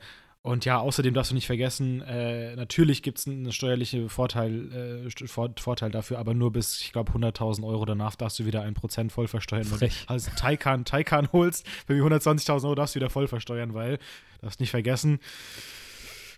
und 0.47 0.65
ja, 0.65 0.79
außerdem 0.79 1.13
darfst 1.13 1.33
du 1.33 1.35
nicht 1.35 1.49
vergessen, 1.49 2.03
äh, 2.03 2.55
natürlich 2.55 3.03
gibt 3.03 3.19
es 3.19 3.27
einen 3.27 3.51
steuerlichen 3.51 4.09
Vorteil, 4.09 5.05
äh, 5.11 5.27
Vor 5.27 5.51
Vorteil 5.59 5.91
dafür, 5.91 6.21
aber 6.21 6.35
nur 6.35 6.53
bis, 6.53 6.81
ich 6.81 6.93
glaube, 6.93 7.11
100.000 7.11 7.67
Euro 7.67 7.85
danach 7.85 8.15
darfst 8.15 8.39
du 8.39 8.47
wieder 8.47 8.63
ein 8.63 8.75
Prozent 8.75 9.11
voll 9.11 9.27
versteuern. 9.27 9.67
Wenn 9.69 9.89
du 9.89 9.95
also 10.07 10.31
Taycan, 10.37 10.85
Taycan 10.85 11.33
holst, 11.33 11.67
für 11.69 11.95
die 11.95 12.01
120.000 12.01 12.63
Euro 12.63 12.77
darfst 12.77 12.95
du 12.95 13.01
wieder 13.01 13.11
voll 13.11 13.27
versteuern, 13.27 13.75
weil, 13.75 13.99
darfst 14.41 14.61
nicht 14.61 14.71
vergessen, 14.71 15.19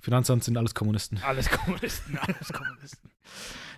Finanzamt 0.00 0.42
sind 0.42 0.56
alles 0.56 0.74
Kommunisten. 0.74 1.18
Alles 1.22 1.50
Kommunisten, 1.50 2.16
alles 2.22 2.50
Kommunisten. 2.50 3.10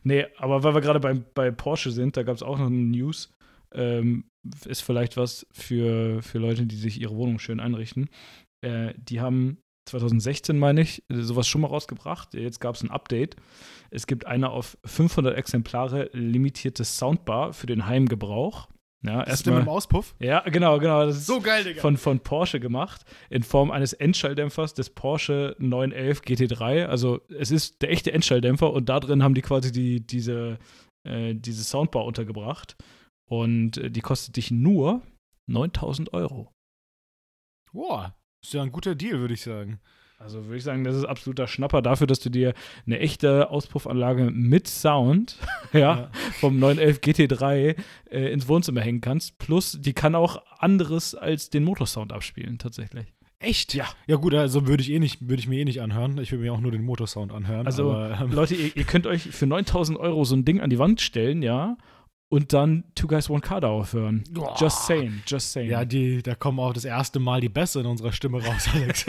Nee, 0.05 0.27
aber 0.39 0.63
weil 0.63 0.75
wir 0.75 0.81
gerade 0.81 1.01
bei, 1.01 1.15
bei 1.15 1.51
Porsche 1.51 1.91
sind, 1.91 2.17
da 2.17 2.23
gab 2.23 2.37
es 2.37 2.45
auch 2.45 2.57
noch 2.57 2.67
eine 2.67 2.77
News. 2.77 3.33
Ähm, 3.73 4.27
ist 4.65 4.83
vielleicht 4.83 5.17
was 5.17 5.45
für, 5.51 6.23
für 6.23 6.39
Leute, 6.39 6.67
die 6.67 6.77
sich 6.77 7.01
ihre 7.01 7.17
Wohnung 7.17 7.41
schön 7.41 7.59
einrichten. 7.59 8.11
Äh, 8.61 8.95
die 8.97 9.21
haben 9.21 9.59
2016, 9.91 10.59
meine 10.59 10.81
ich, 10.83 11.03
sowas 11.09 11.47
schon 11.49 11.61
mal 11.61 11.69
rausgebracht. 11.69 12.35
Jetzt 12.35 12.61
gab 12.61 12.75
es 12.75 12.83
ein 12.83 12.91
Update. 12.91 13.37
Es 13.91 14.07
gibt 14.07 14.27
eine 14.27 14.51
auf 14.51 14.79
500 14.85 15.37
Exemplare 15.37 16.11
limitierte 16.13 16.85
Soundbar 16.85 17.53
für 17.53 17.67
den 17.67 17.87
Heimgebrauch. 17.87 18.69
Ja, 19.03 19.23
Ist 19.23 19.47
mit 19.47 19.57
dem 19.57 19.69
Auspuff? 19.69 20.15
Ja, 20.19 20.41
genau, 20.41 20.79
genau. 20.79 21.07
Das 21.07 21.17
ist 21.17 21.27
So 21.27 21.41
geil, 21.41 21.65
Digga. 21.65 21.81
von, 21.81 21.97
von 21.97 22.21
Porsche 22.21 22.61
gemacht, 22.61 23.03
in 23.31 23.43
Form 23.43 23.71
eines 23.71 23.95
Endschalldämpfers 23.95 24.75
des 24.75 24.91
Porsche 24.91 25.57
911 25.59 26.21
GT3. 26.21 26.85
Also 26.85 27.21
es 27.31 27.51
ist 27.51 27.81
der 27.81 27.91
echte 27.91 28.13
Endschalldämpfer 28.13 28.71
und 28.71 28.91
da 28.91 29.01
drin 29.01 29.23
haben 29.23 29.35
die 29.35 29.41
quasi 29.41 29.73
die, 29.73 30.07
diese, 30.07 30.59
äh, 31.09 31.35
diese 31.35 31.65
Soundbar 31.65 32.05
untergebracht. 32.05 32.77
Und 33.27 33.79
äh, 33.79 33.91
die 33.91 34.03
kostet 34.03 34.37
dich 34.37 34.51
nur 34.51 35.01
9000 35.51 36.13
Euro. 36.13 36.53
Boah, 37.73 38.15
ist 38.43 38.55
ja 38.55 38.63
ein 38.63 38.73
guter 38.73 38.95
Deal, 38.95 39.21
würde 39.21 39.35
ich 39.35 39.43
sagen. 39.43 39.81
Also 40.21 40.45
würde 40.45 40.59
ich 40.59 40.65
sagen, 40.65 40.85
das 40.85 40.97
ist 40.97 41.07
absoluter 41.07 41.47
Schnapper 41.47 41.81
dafür, 41.81 42.07
dass 42.07 42.21
du 42.21 42.29
dir 42.29 42.53
eine 42.87 42.99
echte 42.99 43.51
Auspuffanlage 43.51 44.31
mit 44.31 44.69
Sound 44.69 45.37
ja, 45.73 46.11
vom 46.41 46.59
911 46.59 46.99
GT3 46.99 47.77
äh, 48.11 48.31
ins 48.31 48.47
Wohnzimmer 48.47 48.83
hängen 48.83 49.01
kannst. 49.01 49.39
Plus, 49.39 49.79
die 49.81 49.95
kann 49.95 50.15
auch 50.15 50.43
anderes 50.59 51.15
als 51.15 51.49
den 51.49 51.65
Motorsound 51.65 52.13
abspielen, 52.13 52.59
tatsächlich. 52.59 53.07
Echt? 53.39 53.73
Ja. 53.73 53.87
Ja, 54.07 54.17
gut, 54.17 54.35
also 54.35 54.67
würde 54.67 54.83
ich, 54.83 54.91
eh 54.91 54.99
nicht, 54.99 55.27
würde 55.27 55.41
ich 55.41 55.49
mir 55.49 55.61
eh 55.61 55.65
nicht 55.65 55.81
anhören. 55.81 56.19
Ich 56.19 56.31
würde 56.31 56.45
mir 56.45 56.53
auch 56.53 56.61
nur 56.61 56.73
den 56.73 56.83
Motorsound 56.83 57.33
anhören. 57.33 57.65
Also, 57.65 57.91
aber, 57.91 58.21
ähm, 58.21 58.33
Leute, 58.33 58.55
ihr, 58.55 58.77
ihr 58.77 58.85
könnt 58.85 59.07
euch 59.07 59.23
für 59.23 59.47
9000 59.47 59.99
Euro 59.99 60.25
so 60.25 60.37
ein 60.37 60.45
Ding 60.45 60.61
an 60.61 60.69
die 60.69 60.79
Wand 60.79 61.01
stellen, 61.01 61.41
ja, 61.41 61.79
und 62.31 62.53
dann 62.53 62.85
Two 62.95 63.09
Guys 63.09 63.29
One 63.29 63.41
Car 63.41 63.61
darauf 63.61 63.93
hören. 63.93 64.23
Boah. 64.31 64.55
Just 64.57 64.87
saying, 64.87 65.21
just 65.27 65.53
saying. 65.53 65.69
ja, 65.69 65.85
die, 65.85 66.23
da 66.23 66.37
kommen 66.37 66.61
auch 66.61 66.73
das 66.73 66.85
erste 66.85 67.19
Mal 67.19 67.41
die 67.41 67.49
Bässe 67.49 67.81
in 67.81 67.87
unserer 67.87 68.13
Stimme 68.13 68.43
raus, 68.43 68.69
Alex. 68.75 69.05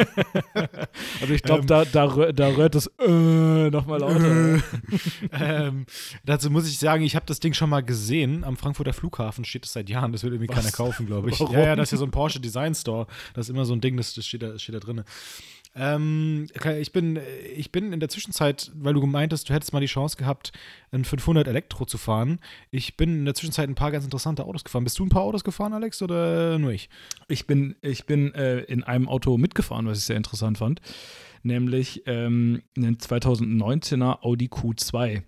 also 1.22 1.34
ich 1.34 1.44
glaube, 1.44 1.62
ähm, 1.62 1.68
da, 1.68 1.86
da, 1.86 2.32
da 2.32 2.48
rührt 2.48 2.74
das 2.74 2.88
äh, 3.00 3.70
nochmal 3.70 4.00
lauter. 4.00 4.64
ähm, 5.34 5.86
dazu 6.26 6.50
muss 6.50 6.68
ich 6.68 6.80
sagen, 6.80 7.04
ich 7.04 7.16
habe 7.16 7.28
das 7.28 7.40
Ding 7.40 7.54
schon 7.54 7.70
mal 7.70 7.84
gesehen. 7.84 8.44
Am 8.44 8.58
Frankfurter 8.58 8.92
Flughafen 8.92 9.46
steht 9.46 9.66
es 9.66 9.74
seit 9.74 9.88
Jahren. 9.88 10.12
Das 10.12 10.24
will 10.24 10.34
irgendwie 10.34 10.50
Was? 10.50 10.56
keiner 10.56 10.72
kaufen, 10.72 11.06
glaube 11.06 11.30
ich. 11.30 11.40
Warum? 11.40 11.56
Ja, 11.62 11.66
ja, 11.68 11.76
das 11.76 11.90
ist 11.90 11.92
ja 11.92 11.98
so 12.00 12.06
ein 12.06 12.12
Porsche 12.12 12.40
Design 12.40 12.74
Store. 12.74 13.06
Das 13.36 13.48
ist 13.48 13.50
immer 13.52 13.66
so 13.66 13.74
ein 13.74 13.82
Ding, 13.82 13.98
das, 13.98 14.16
das 14.16 14.26
steht 14.26 14.42
da, 14.42 14.54
das 14.54 14.64
steht 14.64 14.74
da 14.74 14.80
drin. 14.80 15.04
Ähm, 15.74 16.48
ich, 16.80 16.92
bin, 16.92 17.20
ich 17.56 17.72
bin 17.72 17.94
in 17.94 18.00
der 18.02 18.10
Zwischenzeit, 18.10 18.72
weil 18.76 18.94
du 18.94 19.00
gemeint 19.00 19.32
hast, 19.32 19.50
du 19.50 19.54
hättest 19.54 19.72
mal 19.72 19.80
die 19.80 19.86
Chance 19.86 20.18
gehabt, 20.18 20.52
ein 20.92 21.06
500 21.06 21.48
Elektro 21.48 21.86
zu 21.86 21.98
fahren. 21.98 22.40
Ich 22.72 22.98
bin 22.98 23.20
in 23.20 23.26
der 23.26 23.36
Zwischenzeit 23.36 23.70
ein 23.70 23.76
paar 23.76 23.92
ganz 23.92 24.04
interessante 24.04 24.44
Autos 24.44 24.66
gefahren. 24.66 24.84
Bist 24.84 25.00
du 25.00 25.06
ein 25.06 25.10
paar 25.10 25.24
Autos 25.24 25.44
gefahren, 25.44 25.74
Alex, 25.74 26.02
oder 26.02 26.60
nur 26.60 26.72
ich? 26.72 26.90
Ich 27.30 27.48
bin, 27.48 27.76
ich 27.82 28.06
bin 28.06 28.34
äh, 28.34 28.60
in 28.62 28.84
einem 28.84 29.08
Auto 29.08 29.38
mitgefahren, 29.38 29.86
was 29.86 30.00
ich 30.00 30.04
sehr 30.04 30.18
interessant 30.18 30.58
fand. 30.58 30.82
Nämlich 31.44 32.04
ähm, 32.06 32.62
einen 32.76 32.98
2019er 32.98 34.22
Audi 34.24 34.48
Q2. 34.48 35.24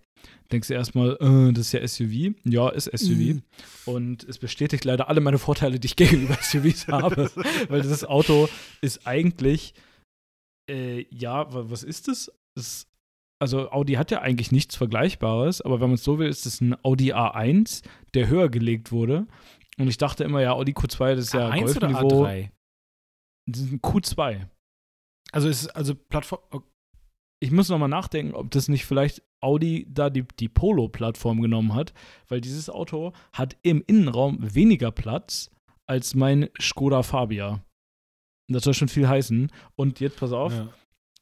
Denkst 0.51 0.67
du 0.67 0.73
erstmal, 0.73 1.17
äh, 1.19 1.53
das 1.53 1.67
ist 1.67 1.71
ja 1.71 1.87
SUV. 1.87 2.35
Ja, 2.43 2.69
ist 2.69 2.91
SUV. 2.95 3.17
Mhm. 3.17 3.43
Und 3.85 4.23
es 4.25 4.37
bestätigt 4.37 4.83
leider 4.85 5.09
alle 5.09 5.21
meine 5.21 5.39
Vorteile, 5.39 5.79
die 5.79 5.87
ich 5.87 5.95
gegenüber 5.95 6.37
SUVs 6.41 6.87
habe. 6.89 7.31
Weil 7.69 7.81
dieses 7.81 8.03
Auto 8.03 8.49
ist 8.81 9.07
eigentlich, 9.07 9.73
äh, 10.69 11.05
ja, 11.13 11.53
wa- 11.53 11.69
was 11.69 11.83
ist 11.83 12.07
es? 12.07 12.31
es? 12.55 12.87
Also 13.41 13.69
Audi 13.71 13.93
hat 13.93 14.11
ja 14.11 14.21
eigentlich 14.21 14.51
nichts 14.51 14.75
Vergleichbares, 14.75 15.61
aber 15.61 15.81
wenn 15.81 15.89
man 15.89 15.95
es 15.95 16.03
so 16.03 16.17
will, 16.19 16.29
ist 16.29 16.45
es 16.45 16.61
ein 16.61 16.75
Audi 16.85 17.13
A1, 17.13 17.83
der 18.13 18.27
höher 18.29 18.49
gelegt 18.49 18.91
wurde. 18.91 19.27
Und 19.77 19.87
ich 19.87 19.97
dachte 19.97 20.23
immer, 20.23 20.41
ja, 20.41 20.53
Audi 20.53 20.71
Q2, 20.73 21.15
das 21.15 21.25
ist 21.25 21.33
ja 21.33 21.49
A1 21.49 21.75
oder 21.77 21.87
Golfniveau. 21.91 22.25
A3? 22.25 22.49
Das 23.49 23.61
ist 23.61 23.71
ein 23.71 23.81
Q2. 23.81 24.47
Also 25.31 25.49
ist 25.49 25.67
also 25.69 25.95
Plattform. 25.95 26.39
oh, 26.51 26.61
Ich 27.41 27.51
muss 27.51 27.67
nochmal 27.69 27.89
nachdenken, 27.89 28.33
ob 28.35 28.51
das 28.51 28.69
nicht 28.69 28.85
vielleicht 28.85 29.21
Audi 29.41 29.85
da 29.89 30.09
die, 30.09 30.23
die 30.39 30.47
Polo-Plattform 30.47 31.41
genommen 31.41 31.73
hat, 31.73 31.93
weil 32.29 32.39
dieses 32.39 32.69
Auto 32.69 33.11
hat 33.33 33.57
im 33.63 33.83
Innenraum 33.85 34.37
weniger 34.39 34.91
Platz 34.91 35.49
als 35.85 36.15
mein 36.15 36.49
Skoda 36.61 37.03
Fabia. 37.03 37.65
Das 38.47 38.63
soll 38.63 38.73
schon 38.73 38.89
viel 38.89 39.07
heißen. 39.07 39.51
Und 39.75 39.99
jetzt 39.99 40.17
pass 40.17 40.31
auf, 40.31 40.53
Ja. 40.53 40.69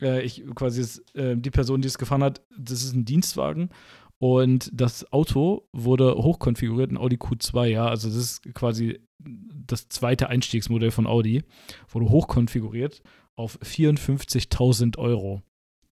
äh, 0.02 0.22
ich 0.24 0.44
quasi 0.56 0.82
ist, 0.82 1.16
äh, 1.16 1.36
die 1.38 1.52
Person, 1.52 1.82
die 1.82 1.88
es 1.88 1.98
gefahren 1.98 2.24
hat, 2.24 2.42
das 2.58 2.84
ist 2.84 2.94
ein 2.96 3.06
Dienstwagen 3.06 3.70
und 4.18 4.70
das 4.74 5.12
Auto 5.14 5.68
wurde 5.72 6.16
hochkonfiguriert, 6.16 6.92
ein 6.92 6.98
Audi 6.98 7.18
Q2, 7.18 7.66
ja, 7.66 7.88
also 7.88 8.08
das 8.08 8.18
ist 8.18 8.54
quasi 8.54 9.00
das 9.20 9.88
zweite 9.90 10.30
Einstiegsmodell 10.30 10.92
von 10.92 11.06
Audi, 11.08 11.44
wurde 11.90 12.10
hochkonfiguriert 12.10 13.02
auf 13.36 13.58
54.000 13.62 14.98
Euro 14.98 15.42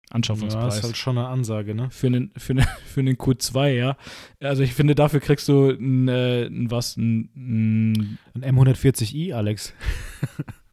Ja, 0.10 0.16
Anschaffungspreis. 0.16 0.78
ist 0.78 0.84
halt 0.84 0.98
schon 0.98 1.18
eine 1.18 1.28
Ansage, 1.28 1.76
ne? 1.76 1.90
für 1.92 2.08
einen, 2.08 2.32
für, 2.38 2.54
einen, 2.54 2.66
für 2.86 3.02
einen 3.02 3.16
Q2, 3.18 3.68
ja. 3.74 3.98
Also 4.42 4.64
ich 4.64 4.74
finde, 4.74 4.96
dafür 4.96 5.20
kriegst 5.20 5.48
du 5.50 5.70
ein, 5.72 6.08
äh, 6.08 6.46
ein 6.48 6.72
was, 6.72 6.96
ein, 6.98 7.30
ein 7.36 8.18
Ein 8.42 8.56
M140i, 8.58 9.34
Alex. 9.34 9.74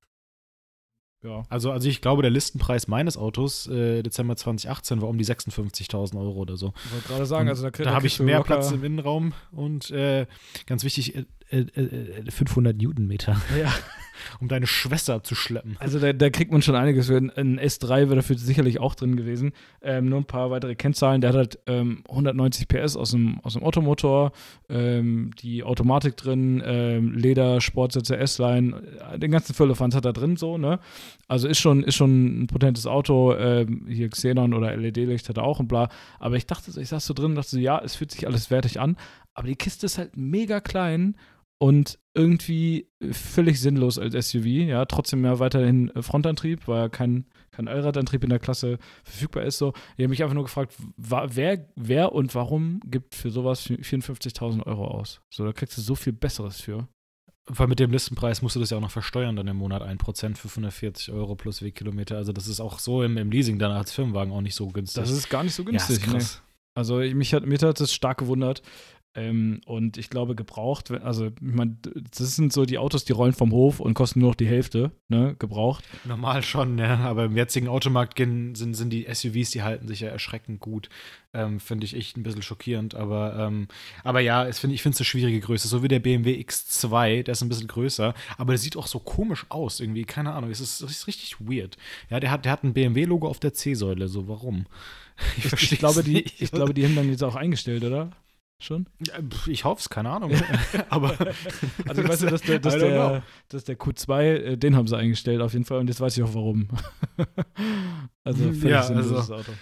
ja. 1.24 1.42
Also, 1.48 1.72
also 1.72 1.88
ich 1.88 2.00
glaube, 2.00 2.22
der 2.22 2.30
Listenpreis 2.30 2.86
meines 2.86 3.16
Autos 3.16 3.66
äh, 3.66 4.02
Dezember 4.02 4.36
2018 4.36 5.00
war 5.02 5.08
um 5.08 5.18
die 5.18 5.24
56.000 5.24 6.16
Euro 6.18 6.34
oder 6.40 6.56
so. 6.56 6.72
Ich 6.84 6.92
wollte 6.92 7.08
gerade 7.08 7.26
sagen, 7.26 7.48
also 7.48 7.68
da, 7.70 7.70
Da 7.82 7.92
habe 7.94 8.06
ich 8.06 8.20
mehr 8.20 8.36
locker- 8.38 8.54
Platz 8.56 8.70
im 8.70 8.84
Innenraum 8.84 9.32
und 9.52 9.90
äh, 9.90 10.26
ganz 10.66 10.84
wichtig, 10.84 11.16
äh, 11.16 11.24
äh, 11.50 11.58
äh, 11.80 12.30
500 12.30 12.76
Newtonmeter, 12.76 13.40
Ja. 13.58 13.72
um 14.40 14.48
deine 14.48 14.66
Schwester 14.66 15.14
abzuschleppen. 15.14 15.76
Also 15.80 15.98
da, 15.98 16.12
da 16.12 16.30
kriegt 16.30 16.52
man 16.52 16.62
schon 16.62 16.74
einiges. 16.74 17.10
Ein, 17.10 17.30
ein 17.30 17.60
S3 17.60 17.88
wäre 17.88 18.16
dafür 18.16 18.38
sicherlich 18.38 18.80
auch 18.80 18.94
drin 18.94 19.16
gewesen. 19.16 19.52
Ähm, 19.82 20.08
nur 20.08 20.20
ein 20.20 20.24
paar 20.24 20.50
weitere 20.50 20.74
Kennzahlen. 20.74 21.20
Der 21.20 21.30
hat 21.30 21.36
halt 21.36 21.58
ähm, 21.66 22.04
190 22.08 22.68
PS 22.68 22.96
aus 22.96 23.10
dem, 23.10 23.40
aus 23.42 23.54
dem 23.54 23.62
Automotor, 23.62 24.32
ähm, 24.68 25.30
die 25.40 25.62
Automatik 25.62 26.16
drin, 26.16 26.62
ähm, 26.64 27.12
Leder, 27.12 27.60
Sportsitze, 27.60 28.16
S-Line, 28.16 28.82
äh, 29.12 29.18
den 29.18 29.30
ganzen 29.30 29.54
Füllefanz 29.54 29.94
hat 29.94 30.04
er 30.04 30.12
drin 30.12 30.36
so, 30.36 30.58
ne? 30.58 30.78
Also 31.28 31.48
ist 31.48 31.58
schon, 31.58 31.82
ist 31.82 31.94
schon 31.94 32.42
ein 32.42 32.46
potentes 32.46 32.86
Auto. 32.86 33.34
Ähm, 33.34 33.86
hier 33.88 34.08
Xenon 34.08 34.54
oder 34.54 34.76
LED-Licht 34.76 35.28
hat 35.28 35.38
er 35.38 35.44
auch 35.44 35.60
und 35.60 35.68
bla. 35.68 35.88
Aber 36.18 36.36
ich 36.36 36.46
dachte, 36.46 36.78
ich 36.78 36.88
saß 36.88 37.06
so 37.06 37.14
drin 37.14 37.26
und 37.26 37.34
dachte 37.36 37.50
so, 37.50 37.58
ja, 37.58 37.80
es 37.82 37.96
fühlt 37.96 38.10
sich 38.10 38.26
alles 38.26 38.50
wertig 38.50 38.80
an. 38.80 38.96
Aber 39.34 39.48
die 39.48 39.56
Kiste 39.56 39.86
ist 39.86 39.98
halt 39.98 40.16
mega 40.16 40.60
klein 40.60 41.16
und 41.64 41.98
irgendwie 42.12 42.90
völlig 43.10 43.58
sinnlos 43.58 43.98
als 43.98 44.28
SUV. 44.28 44.44
Ja, 44.44 44.84
trotzdem 44.84 45.24
ja 45.24 45.38
weiterhin 45.38 45.88
äh, 45.96 46.02
Frontantrieb, 46.02 46.68
weil 46.68 46.78
ja 46.82 46.88
kein, 46.90 47.24
kein 47.52 47.68
Allradantrieb 47.68 48.22
in 48.22 48.28
der 48.28 48.38
Klasse 48.38 48.78
verfügbar 49.02 49.44
ist. 49.44 49.56
So, 49.56 49.72
ich 49.96 50.02
habe 50.04 50.08
mich 50.08 50.22
einfach 50.22 50.34
nur 50.34 50.44
gefragt, 50.44 50.74
wer, 50.98 51.66
wer 51.74 52.12
und 52.12 52.34
warum 52.34 52.80
gibt 52.84 53.14
für 53.14 53.30
sowas 53.30 53.66
54.000 53.66 54.66
Euro 54.66 54.86
aus? 54.88 55.22
So, 55.30 55.44
da 55.46 55.52
kriegst 55.54 55.78
du 55.78 55.80
so 55.80 55.94
viel 55.94 56.12
Besseres 56.12 56.60
für. 56.60 56.86
Weil 57.46 57.66
mit 57.68 57.78
dem 57.78 57.90
Listenpreis 57.90 58.42
musst 58.42 58.56
du 58.56 58.60
das 58.60 58.70
ja 58.70 58.76
auch 58.76 58.82
noch 58.82 58.90
versteuern 58.90 59.34
dann 59.36 59.48
im 59.48 59.56
Monat 59.56 59.82
1% 59.82 60.36
für 60.36 60.48
140 60.48 61.12
Euro 61.12 61.34
plus 61.36 61.62
Wegkilometer. 61.62 62.16
Also 62.18 62.32
das 62.32 62.46
ist 62.46 62.60
auch 62.60 62.78
so 62.78 63.02
im, 63.02 63.16
im 63.16 63.30
Leasing 63.30 63.58
dann 63.58 63.72
als 63.72 63.92
Firmenwagen 63.92 64.32
auch 64.34 64.40
nicht 64.42 64.54
so 64.54 64.68
günstig. 64.68 65.02
Das 65.02 65.10
ist 65.10 65.30
gar 65.30 65.42
nicht 65.44 65.54
so 65.54 65.62
ja, 65.62 65.70
günstig. 65.70 65.96
ist 65.96 66.02
krass. 66.04 66.42
Nee. 66.42 66.50
Also 66.76 67.00
ich- 67.00 67.14
mich 67.14 67.32
hat, 67.34 67.46
mich 67.46 67.62
hat 67.62 67.80
das 67.80 67.92
stark 67.92 68.18
gewundert. 68.18 68.62
Ähm, 69.16 69.60
und 69.66 69.96
ich 69.96 70.10
glaube, 70.10 70.34
gebraucht, 70.34 70.90
also 70.90 71.26
ich 71.26 71.32
meine, 71.40 71.76
das 72.16 72.34
sind 72.34 72.52
so 72.52 72.64
die 72.64 72.78
Autos, 72.78 73.04
die 73.04 73.12
rollen 73.12 73.32
vom 73.32 73.52
Hof 73.52 73.78
und 73.78 73.94
kosten 73.94 74.18
nur 74.18 74.30
noch 74.30 74.34
die 74.34 74.48
Hälfte, 74.48 74.90
ne, 75.08 75.36
gebraucht. 75.38 75.84
Normal 76.04 76.42
schon, 76.42 76.78
ja. 76.78 76.96
Aber 76.98 77.26
im 77.26 77.36
jetzigen 77.36 77.68
Automarkt 77.68 78.18
sind, 78.18 78.56
sind 78.56 78.90
die 78.90 79.06
SUVs, 79.08 79.50
die 79.50 79.62
halten 79.62 79.86
sich 79.86 80.00
ja 80.00 80.08
erschreckend 80.08 80.58
gut. 80.58 80.88
Ähm, 81.32 81.60
finde 81.60 81.84
ich 81.84 81.94
echt 81.94 82.16
ein 82.16 82.24
bisschen 82.24 82.42
schockierend. 82.42 82.96
Aber, 82.96 83.36
ähm, 83.38 83.68
aber 84.02 84.18
ja, 84.18 84.48
ich 84.48 84.56
finde 84.56 84.74
es 84.76 84.84
eine 84.84 85.04
schwierige 85.04 85.40
Größe. 85.40 85.68
So 85.68 85.84
wie 85.84 85.88
der 85.88 86.00
BMW 86.00 86.40
X2, 86.40 87.22
der 87.22 87.32
ist 87.32 87.42
ein 87.42 87.48
bisschen 87.48 87.68
größer, 87.68 88.14
aber 88.36 88.52
der 88.52 88.58
sieht 88.58 88.76
auch 88.76 88.88
so 88.88 88.98
komisch 88.98 89.46
aus 89.48 89.78
irgendwie. 89.78 90.04
Keine 90.04 90.32
Ahnung, 90.32 90.50
es 90.50 90.60
ist, 90.60 90.80
es 90.80 90.90
ist 90.90 91.06
richtig 91.06 91.36
weird. 91.38 91.76
Ja, 92.10 92.18
der 92.18 92.32
hat, 92.32 92.44
der 92.44 92.52
hat 92.52 92.64
ein 92.64 92.74
BMW-Logo 92.74 93.28
auf 93.28 93.38
der 93.38 93.54
C-Säule. 93.54 94.08
So, 94.08 94.26
warum? 94.26 94.66
Ich, 95.36 95.44
ich, 95.44 95.48
versteh's 95.48 95.78
glaube, 95.78 96.02
die, 96.02 96.24
ich 96.38 96.50
glaube, 96.50 96.74
die 96.74 96.84
haben 96.84 96.96
dann 96.96 97.08
jetzt 97.08 97.22
auch 97.22 97.36
eingestellt, 97.36 97.84
oder? 97.84 98.10
Schon? 98.60 98.86
Ich 99.46 99.64
hoffe 99.64 99.80
es, 99.80 99.88
keine 99.90 100.10
Ahnung. 100.10 100.32
aber 100.88 101.16
Also 101.88 102.02
ich 102.02 102.08
weiß 102.08 102.22
ja, 102.22 102.30
dass 102.30 102.42
der, 102.42 102.58
dass 102.60 102.78
der, 102.78 103.22
dass 103.48 103.64
der 103.64 103.78
Q2, 103.78 104.22
äh, 104.22 104.56
den 104.56 104.76
haben 104.76 104.86
sie 104.86 104.96
eingestellt 104.96 105.40
auf 105.42 105.52
jeden 105.52 105.64
Fall 105.64 105.78
und 105.80 105.88
jetzt 105.88 106.00
weiß 106.00 106.16
ich 106.16 106.22
auch 106.22 106.34
warum. 106.34 106.68
also 108.24 108.44
völlig 108.44 108.64
Ja, 108.64 108.82
sinnloses 108.82 109.12
also- 109.30 109.34
Auto. 109.34 109.52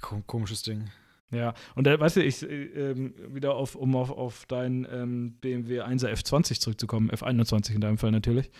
Kom 0.00 0.24
komisches 0.26 0.62
Ding. 0.62 0.90
Ja, 1.30 1.54
und 1.74 1.86
da, 1.86 1.98
weißt 1.98 2.16
du, 2.16 2.24
ich, 2.24 2.42
äh, 2.42 2.46
ähm, 2.90 3.14
wieder 3.28 3.54
auf, 3.54 3.74
um 3.74 3.94
auf, 3.96 4.10
auf 4.10 4.46
deinen 4.46 4.86
ähm, 4.90 5.32
BMW 5.40 5.82
1er 5.82 6.10
F20 6.12 6.60
zurückzukommen, 6.60 7.10
F21 7.10 7.74
in 7.74 7.80
deinem 7.80 7.98
Fall 7.98 8.12
natürlich. 8.12 8.50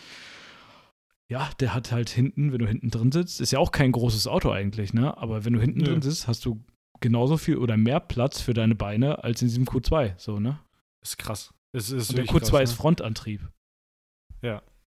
Ja, 1.30 1.48
der 1.60 1.74
hat 1.74 1.92
halt 1.92 2.10
hinten, 2.10 2.52
wenn 2.52 2.58
du 2.58 2.66
hinten 2.66 2.90
drin 2.90 3.12
sitzt, 3.12 3.40
ist 3.40 3.52
ja 3.52 3.58
auch 3.58 3.72
kein 3.72 3.92
großes 3.92 4.26
Auto 4.26 4.50
eigentlich, 4.50 4.92
ne? 4.92 5.16
Aber 5.16 5.44
wenn 5.44 5.52
du 5.52 5.60
hinten 5.60 5.78
Nö. 5.80 5.84
drin 5.86 6.02
sitzt, 6.02 6.26
hast 6.26 6.44
du 6.44 6.62
genauso 7.00 7.36
viel 7.36 7.56
oder 7.56 7.76
mehr 7.76 8.00
Platz 8.00 8.40
für 8.40 8.54
deine 8.54 8.74
Beine 8.74 9.22
als 9.24 9.42
in 9.42 9.48
diesem 9.48 9.64
Q2. 9.64 10.14
So, 10.18 10.40
ne? 10.40 10.58
Ist 11.02 11.18
krass. 11.18 11.52
Es 11.72 11.90
ist 11.90 12.10
Und 12.10 12.18
der 12.18 12.24
wirklich 12.26 12.42
Q2 12.42 12.50
krass, 12.50 12.62
ist 12.62 12.70
ne? 12.70 12.76
Frontantrieb. 12.76 13.48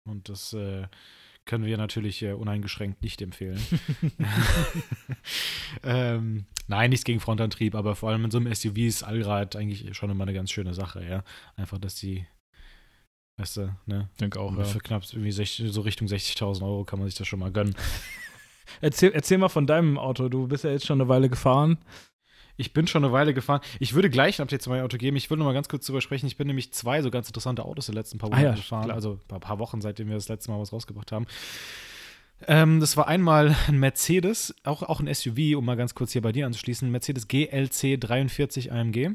Und 0.05 0.29
das 0.29 0.53
äh, 0.53 0.87
können 1.45 1.65
wir 1.65 1.77
natürlich 1.77 2.21
äh, 2.21 2.33
uneingeschränkt 2.33 3.01
nicht 3.01 3.21
empfehlen. 3.21 3.59
ähm, 5.83 6.45
nein, 6.67 6.89
nichts 6.89 7.05
gegen 7.05 7.19
Frontantrieb, 7.19 7.75
aber 7.75 7.95
vor 7.95 8.09
allem 8.09 8.25
in 8.25 8.31
so 8.31 8.37
einem 8.37 8.53
SUV 8.53 8.77
ist 8.77 9.03
Allrad 9.03 9.55
eigentlich 9.55 9.95
schon 9.95 10.09
immer 10.09 10.23
eine 10.23 10.33
ganz 10.33 10.51
schöne 10.51 10.73
Sache, 10.73 11.05
ja. 11.05 11.23
Einfach, 11.55 11.77
dass 11.77 11.95
die, 11.95 12.25
weißt 13.37 13.57
du, 13.57 13.75
ne? 13.85 14.09
Denke 14.19 14.39
auch. 14.39 14.53
Für 14.65 14.79
knapp 14.79 15.03
irgendwie 15.11 15.31
60, 15.31 15.71
so 15.71 15.81
Richtung 15.81 16.07
60.000 16.07 16.63
Euro 16.63 16.83
kann 16.85 16.99
man 16.99 17.07
sich 17.07 17.17
das 17.17 17.27
schon 17.27 17.39
mal 17.39 17.51
gönnen. 17.51 17.75
Erzähl, 18.81 19.11
erzähl 19.11 19.37
mal 19.37 19.49
von 19.49 19.67
deinem 19.67 19.97
Auto. 19.97 20.29
Du 20.29 20.47
bist 20.47 20.63
ja 20.63 20.71
jetzt 20.71 20.85
schon 20.85 20.99
eine 21.01 21.09
Weile 21.09 21.29
gefahren. 21.29 21.77
Ich 22.55 22.73
bin 22.73 22.85
schon 22.85 23.03
eine 23.03 23.11
Weile 23.11 23.33
gefahren. 23.33 23.61
Ich 23.79 23.95
würde 23.95 24.09
gleich 24.09 24.39
ein 24.39 24.43
Update 24.43 24.61
zu 24.61 24.69
meinem 24.69 24.85
Auto 24.85 24.97
geben. 24.97 25.17
Ich 25.17 25.29
will 25.29 25.37
noch 25.37 25.45
mal 25.45 25.53
ganz 25.53 25.69
kurz 25.69 25.85
drüber 25.87 26.01
sprechen. 26.01 26.27
Ich 26.27 26.37
bin 26.37 26.47
nämlich 26.47 26.71
zwei 26.71 27.01
so 27.01 27.09
ganz 27.09 27.27
interessante 27.27 27.65
Autos 27.65 27.89
in 27.89 27.93
den 27.93 27.99
letzten 27.99 28.19
paar 28.19 28.29
Ah 28.31 28.33
Wochen 28.35 28.43
ja, 28.43 28.51
gefahren. 28.53 28.83
klar. 28.85 28.95
Also 28.95 29.19
ein 29.31 29.39
paar 29.39 29.57
Wochen, 29.59 29.81
seitdem 29.81 30.07
wir 30.07 30.15
das 30.15 30.29
letzte 30.29 30.51
Mal 30.51 30.59
was 30.59 30.71
rausgebracht 30.71 31.11
haben. 31.11 31.25
Ähm, 32.47 32.79
das 32.79 32.95
war 32.97 33.07
einmal 33.07 33.55
ein 33.67 33.79
Mercedes, 33.79 34.53
auch, 34.63 34.83
auch 34.83 34.99
ein 34.99 35.11
SUV, 35.11 35.55
um 35.57 35.65
mal 35.65 35.75
ganz 35.77 35.95
kurz 35.95 36.11
hier 36.11 36.21
bei 36.21 36.31
dir 36.31 36.45
anzuschließen. 36.45 36.89
Mercedes 36.91 37.27
GLC 37.27 37.99
43 37.99 38.71
AMG. 38.71 39.11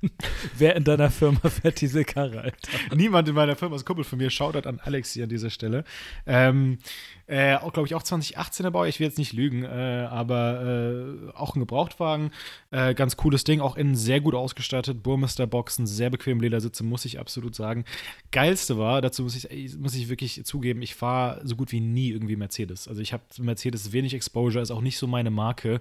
Wer 0.58 0.76
in 0.76 0.84
deiner 0.84 1.10
Firma 1.10 1.40
fährt 1.48 1.80
diese 1.80 2.04
Karre, 2.04 2.42
Alter? 2.42 2.94
Niemand 2.94 3.28
in 3.28 3.34
meiner 3.34 3.56
Firma 3.56 3.76
ist 3.76 3.84
Kumpel 3.84 4.04
von 4.04 4.18
mir. 4.18 4.30
Shoutout 4.30 4.68
an 4.68 4.80
Alex 4.80 5.12
hier 5.12 5.24
an 5.24 5.30
dieser 5.30 5.50
Stelle. 5.50 5.84
Ähm, 6.26 6.78
äh, 7.26 7.56
auch, 7.56 7.72
glaube 7.72 7.88
ich, 7.88 7.94
auch 7.94 8.02
2018er 8.02 8.70
Bau. 8.70 8.84
Ich 8.84 9.00
will 9.00 9.06
jetzt 9.06 9.18
nicht 9.18 9.32
lügen, 9.32 9.64
äh, 9.64 10.06
aber 10.10 11.26
äh, 11.32 11.36
auch 11.36 11.56
ein 11.56 11.60
Gebrauchtwagen. 11.60 12.30
Äh, 12.70 12.94
ganz 12.94 13.16
cooles 13.16 13.44
Ding. 13.44 13.60
Auch 13.60 13.76
innen 13.76 13.96
sehr 13.96 14.20
gut 14.20 14.34
ausgestattet. 14.34 15.02
Burmester-Boxen, 15.02 15.86
sehr 15.86 16.10
bequem 16.10 16.40
Ledersitze, 16.40 16.84
muss 16.84 17.04
ich 17.04 17.18
absolut 17.18 17.54
sagen. 17.54 17.84
Geilste 18.30 18.78
war, 18.78 19.00
dazu 19.02 19.22
muss 19.22 19.34
ich, 19.34 19.76
muss 19.78 19.94
ich 19.94 20.08
wirklich 20.08 20.44
zugeben, 20.44 20.82
ich 20.82 20.94
fahre 20.94 21.40
so 21.44 21.56
gut 21.56 21.72
wie 21.72 21.80
nie 21.80 22.10
irgendwie 22.10 22.36
Mercedes. 22.36 22.86
Also 22.88 23.00
ich 23.00 23.12
habe 23.12 23.22
Mercedes 23.38 23.92
wenig 23.92 24.14
Exposure, 24.14 24.62
ist 24.62 24.70
auch 24.70 24.80
nicht 24.80 24.98
so 24.98 25.06
meine 25.06 25.30
Marke. 25.30 25.80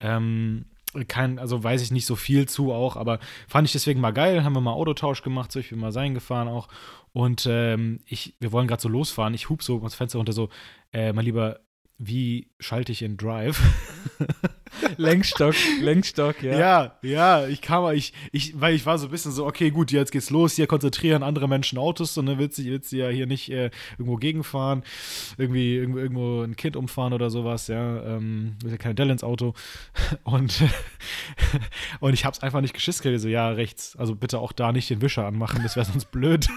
Ähm, 0.00 0.66
kein, 1.08 1.38
also 1.38 1.62
weiß 1.62 1.82
ich 1.82 1.90
nicht 1.90 2.06
so 2.06 2.16
viel 2.16 2.46
zu 2.46 2.72
auch, 2.72 2.96
aber 2.96 3.18
fand 3.48 3.66
ich 3.66 3.72
deswegen 3.72 4.00
mal 4.00 4.12
geil. 4.12 4.44
Haben 4.44 4.54
wir 4.54 4.60
mal 4.60 4.72
Autotausch 4.72 5.22
gemacht, 5.22 5.52
so 5.52 5.60
ich 5.60 5.70
bin 5.70 5.78
mal 5.78 5.92
sein 5.92 6.14
gefahren 6.14 6.48
auch. 6.48 6.68
Und 7.12 7.46
ähm, 7.50 8.00
ich, 8.06 8.34
wir 8.40 8.52
wollen 8.52 8.68
gerade 8.68 8.82
so 8.82 8.88
losfahren. 8.88 9.34
Ich 9.34 9.48
hub 9.48 9.62
so 9.62 9.78
das 9.80 9.94
Fenster 9.94 10.18
runter 10.18 10.32
so, 10.32 10.48
äh, 10.92 11.12
mein 11.12 11.24
Lieber, 11.24 11.60
wie 11.98 12.50
schalte 12.58 12.92
ich 12.92 13.02
in 13.02 13.16
Drive? 13.16 13.60
Lenkstock, 14.96 15.54
Lenkstock, 15.80 16.42
ja. 16.42 16.58
Ja, 16.58 16.98
ja, 17.02 17.46
ich 17.46 17.60
kam, 17.60 17.92
ich, 17.94 18.12
ich, 18.32 18.60
weil 18.60 18.74
ich 18.74 18.86
war 18.86 18.98
so 18.98 19.06
ein 19.06 19.10
bisschen 19.10 19.32
so, 19.32 19.46
okay, 19.46 19.70
gut, 19.70 19.92
jetzt 19.92 20.12
geht's 20.12 20.30
los, 20.30 20.54
hier 20.54 20.66
konzentrieren 20.66 21.22
andere 21.22 21.48
Menschen 21.48 21.78
Autos 21.78 22.16
und 22.18 22.26
dann 22.26 22.38
willst 22.38 22.58
du, 22.58 22.64
willst 22.64 22.92
du 22.92 22.96
ja 22.96 23.08
hier 23.08 23.26
nicht 23.26 23.50
äh, 23.50 23.70
irgendwo 23.92 24.16
gegenfahren, 24.16 24.82
irgendwie 25.38 25.76
irgendwo, 25.76 25.98
irgendwo 25.98 26.42
ein 26.42 26.56
Kind 26.56 26.76
umfahren 26.76 27.12
oder 27.12 27.30
sowas, 27.30 27.68
ja, 27.68 28.16
ähm, 28.16 28.56
ist 28.64 28.70
ja 28.70 28.76
kein 28.76 28.96
Dell 28.96 29.10
ins 29.10 29.24
Auto 29.24 29.54
und, 30.24 30.62
und 32.00 32.14
ich 32.14 32.24
hab's 32.24 32.40
einfach 32.40 32.60
nicht 32.60 32.74
geschissen, 32.74 33.18
so, 33.18 33.28
ja, 33.28 33.50
rechts, 33.50 33.96
also 33.96 34.14
bitte 34.14 34.38
auch 34.38 34.52
da 34.52 34.72
nicht 34.72 34.90
den 34.90 35.02
Wischer 35.02 35.26
anmachen, 35.26 35.62
das 35.62 35.76
wäre 35.76 35.86
sonst 35.86 36.10
blöd. 36.10 36.48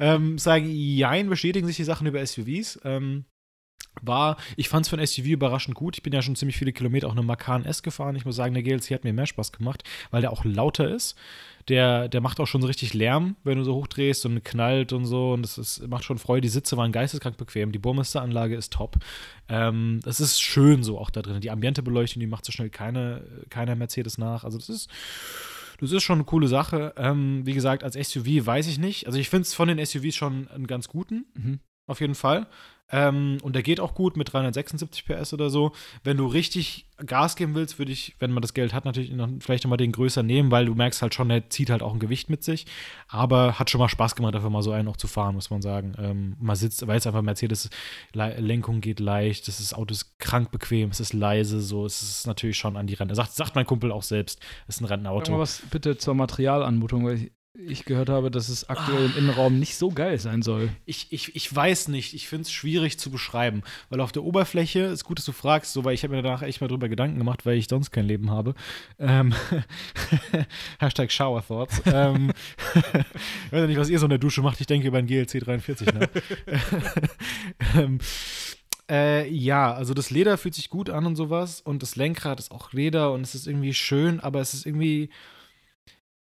ähm, 0.00 0.38
sagen, 0.38 0.66
jein, 0.68 1.28
bestätigen 1.28 1.66
sich 1.66 1.76
die 1.76 1.84
Sachen 1.84 2.06
über 2.06 2.24
SUVs, 2.24 2.80
ähm, 2.84 3.24
war, 4.02 4.36
ich 4.56 4.68
fand 4.68 4.84
es 4.86 4.90
für 4.90 4.96
ein 4.96 5.06
SUV 5.06 5.26
überraschend 5.26 5.74
gut. 5.74 5.96
Ich 5.96 6.02
bin 6.02 6.12
ja 6.12 6.22
schon 6.22 6.36
ziemlich 6.36 6.56
viele 6.56 6.72
Kilometer 6.72 7.08
auch 7.08 7.12
eine 7.12 7.22
Macan 7.22 7.64
S 7.64 7.82
gefahren. 7.82 8.16
Ich 8.16 8.24
muss 8.24 8.36
sagen, 8.36 8.54
der 8.54 8.62
GLC 8.62 8.90
hat 8.90 9.04
mir 9.04 9.12
mehr 9.12 9.26
Spaß 9.26 9.52
gemacht, 9.52 9.82
weil 10.10 10.20
der 10.20 10.32
auch 10.32 10.44
lauter 10.44 10.88
ist. 10.88 11.16
Der, 11.68 12.08
der 12.08 12.22
macht 12.22 12.40
auch 12.40 12.46
schon 12.46 12.62
so 12.62 12.66
richtig 12.66 12.94
Lärm, 12.94 13.36
wenn 13.44 13.58
du 13.58 13.64
so 13.64 13.74
hochdrehst 13.74 14.24
und 14.24 14.42
knallt 14.42 14.94
und 14.94 15.04
so. 15.04 15.32
Und 15.32 15.42
das 15.42 15.58
ist, 15.58 15.86
macht 15.86 16.04
schon 16.04 16.18
Freude. 16.18 16.40
Die 16.42 16.48
Sitze 16.48 16.78
waren 16.78 16.92
geisteskrank 16.92 17.36
bequem. 17.36 17.72
Die 17.72 17.78
Burmester-Anlage 17.78 18.56
ist 18.56 18.72
top. 18.72 18.96
Ähm, 19.50 20.00
das 20.02 20.20
ist 20.20 20.40
schön 20.40 20.82
so 20.82 20.98
auch 20.98 21.10
da 21.10 21.20
drin. 21.20 21.40
Die 21.42 21.50
Ambiente-Beleuchtung, 21.50 22.20
die 22.20 22.26
macht 22.26 22.46
so 22.46 22.52
schnell 22.52 22.70
keine, 22.70 23.22
keiner 23.50 23.76
Mercedes 23.76 24.16
nach. 24.16 24.44
Also 24.44 24.56
das 24.56 24.68
ist. 24.70 24.88
Das 25.80 25.92
ist 25.92 26.02
schon 26.02 26.16
eine 26.16 26.24
coole 26.24 26.48
Sache. 26.48 26.92
Ähm, 26.96 27.46
wie 27.46 27.54
gesagt, 27.54 27.84
als 27.84 27.94
SUV 27.94 28.44
weiß 28.46 28.66
ich 28.66 28.78
nicht. 28.78 29.06
Also 29.06 29.18
ich 29.18 29.28
finde 29.28 29.42
es 29.42 29.54
von 29.54 29.68
den 29.68 29.84
SUVs 29.84 30.16
schon 30.16 30.48
einen 30.48 30.66
ganz 30.66 30.88
guten 30.88 31.26
Mhm. 31.34 31.60
Auf 31.88 32.00
jeden 32.00 32.14
Fall. 32.14 32.46
Ähm, 32.90 33.38
und 33.42 33.54
der 33.54 33.62
geht 33.62 33.80
auch 33.80 33.94
gut 33.94 34.16
mit 34.16 34.32
376 34.32 35.04
PS 35.04 35.34
oder 35.34 35.50
so. 35.50 35.72
Wenn 36.04 36.16
du 36.16 36.26
richtig 36.26 36.86
Gas 37.04 37.36
geben 37.36 37.54
willst, 37.54 37.78
würde 37.78 37.92
ich, 37.92 38.16
wenn 38.18 38.32
man 38.32 38.40
das 38.40 38.54
Geld 38.54 38.72
hat, 38.72 38.86
natürlich 38.86 39.12
noch, 39.12 39.28
vielleicht 39.40 39.64
nochmal 39.64 39.76
den 39.76 39.92
größer 39.92 40.22
nehmen, 40.22 40.50
weil 40.50 40.66
du 40.66 40.74
merkst 40.74 41.02
halt 41.02 41.14
schon, 41.14 41.28
der 41.28 41.50
zieht 41.50 41.70
halt 41.70 41.82
auch 41.82 41.92
ein 41.92 41.98
Gewicht 41.98 42.30
mit 42.30 42.42
sich. 42.42 42.66
Aber 43.06 43.58
hat 43.58 43.68
schon 43.68 43.78
mal 43.78 43.90
Spaß 43.90 44.16
gemacht, 44.16 44.34
einfach 44.34 44.48
mal 44.48 44.62
so 44.62 44.72
einen 44.72 44.88
auch 44.88 44.96
zu 44.96 45.06
fahren, 45.06 45.34
muss 45.34 45.50
man 45.50 45.60
sagen. 45.60 45.94
Ähm, 45.98 46.36
man 46.40 46.56
sitzt, 46.56 46.86
weil 46.86 46.96
es 46.96 47.06
einfach 47.06 47.22
Mercedes 47.22 47.68
Le 48.14 48.40
Lenkung 48.40 48.80
geht 48.80 49.00
leicht, 49.00 49.48
das 49.48 49.60
ist, 49.60 49.74
Auto 49.74 49.92
ist 49.92 50.18
krank 50.18 50.50
bequem, 50.50 50.90
es 50.90 51.00
ist 51.00 51.12
leise, 51.12 51.60
so, 51.60 51.84
es 51.84 52.02
ist 52.02 52.26
natürlich 52.26 52.56
schon 52.56 52.76
an 52.76 52.86
die 52.86 52.94
Rente. 52.94 53.14
Sagt, 53.14 53.34
sagt 53.34 53.54
mein 53.54 53.66
Kumpel 53.66 53.92
auch 53.92 54.02
selbst, 54.02 54.40
es 54.66 54.76
ist 54.76 54.80
ein 54.80 54.84
mal 54.84 54.92
Rentenauto. 54.92 55.38
was 55.38 55.62
bitte 55.70 55.98
zur 55.98 56.14
Materialanmutung, 56.14 57.04
weil 57.04 57.16
ich, 57.16 57.32
ich 57.66 57.84
gehört 57.84 58.08
habe, 58.08 58.30
dass 58.30 58.48
es 58.48 58.68
aktuell 58.68 59.06
im 59.06 59.16
Innenraum 59.16 59.58
nicht 59.58 59.76
so 59.76 59.90
geil 59.90 60.18
sein 60.18 60.42
soll. 60.42 60.70
Ich, 60.86 61.08
ich, 61.10 61.34
ich 61.34 61.54
weiß 61.54 61.88
nicht, 61.88 62.14
ich 62.14 62.28
finde 62.28 62.42
es 62.42 62.52
schwierig 62.52 62.98
zu 62.98 63.10
beschreiben, 63.10 63.62
weil 63.90 64.00
auf 64.00 64.12
der 64.12 64.22
Oberfläche, 64.22 64.80
ist 64.80 65.04
gut, 65.04 65.18
dass 65.18 65.24
du 65.24 65.32
fragst, 65.32 65.72
so, 65.72 65.84
weil 65.84 65.94
ich 65.94 66.04
habe 66.04 66.14
mir 66.14 66.22
danach 66.22 66.42
echt 66.42 66.60
mal 66.60 66.68
drüber 66.68 66.88
Gedanken 66.88 67.18
gemacht, 67.18 67.44
weil 67.46 67.56
ich 67.56 67.68
sonst 67.68 67.90
kein 67.90 68.06
Leben 68.06 68.30
habe. 68.30 68.54
Ähm, 68.98 69.34
Hashtag 70.78 71.10
Shower 71.10 71.44
Thoughts. 71.44 71.82
ähm, 71.86 72.32
ich 72.74 72.82
weiß 73.52 73.66
nicht, 73.66 73.78
was 73.78 73.90
ihr 73.90 73.98
so 73.98 74.06
in 74.06 74.10
der 74.10 74.18
Dusche 74.18 74.42
macht, 74.42 74.60
ich 74.60 74.66
denke 74.66 74.86
über 74.88 74.98
ein 74.98 75.06
GLC 75.06 75.40
43, 75.40 75.92
ne? 75.92 76.08
ähm, 77.74 77.98
äh, 78.88 79.28
ja, 79.28 79.74
also 79.74 79.94
das 79.94 80.10
Leder 80.10 80.38
fühlt 80.38 80.54
sich 80.54 80.70
gut 80.70 80.90
an 80.90 81.06
und 81.06 81.16
sowas 81.16 81.60
und 81.60 81.82
das 81.82 81.96
Lenkrad 81.96 82.38
ist 82.38 82.52
auch 82.52 82.72
Leder 82.72 83.12
und 83.12 83.22
es 83.22 83.34
ist 83.34 83.46
irgendwie 83.46 83.74
schön, 83.74 84.20
aber 84.20 84.40
es 84.40 84.54
ist 84.54 84.64
irgendwie 84.64 85.10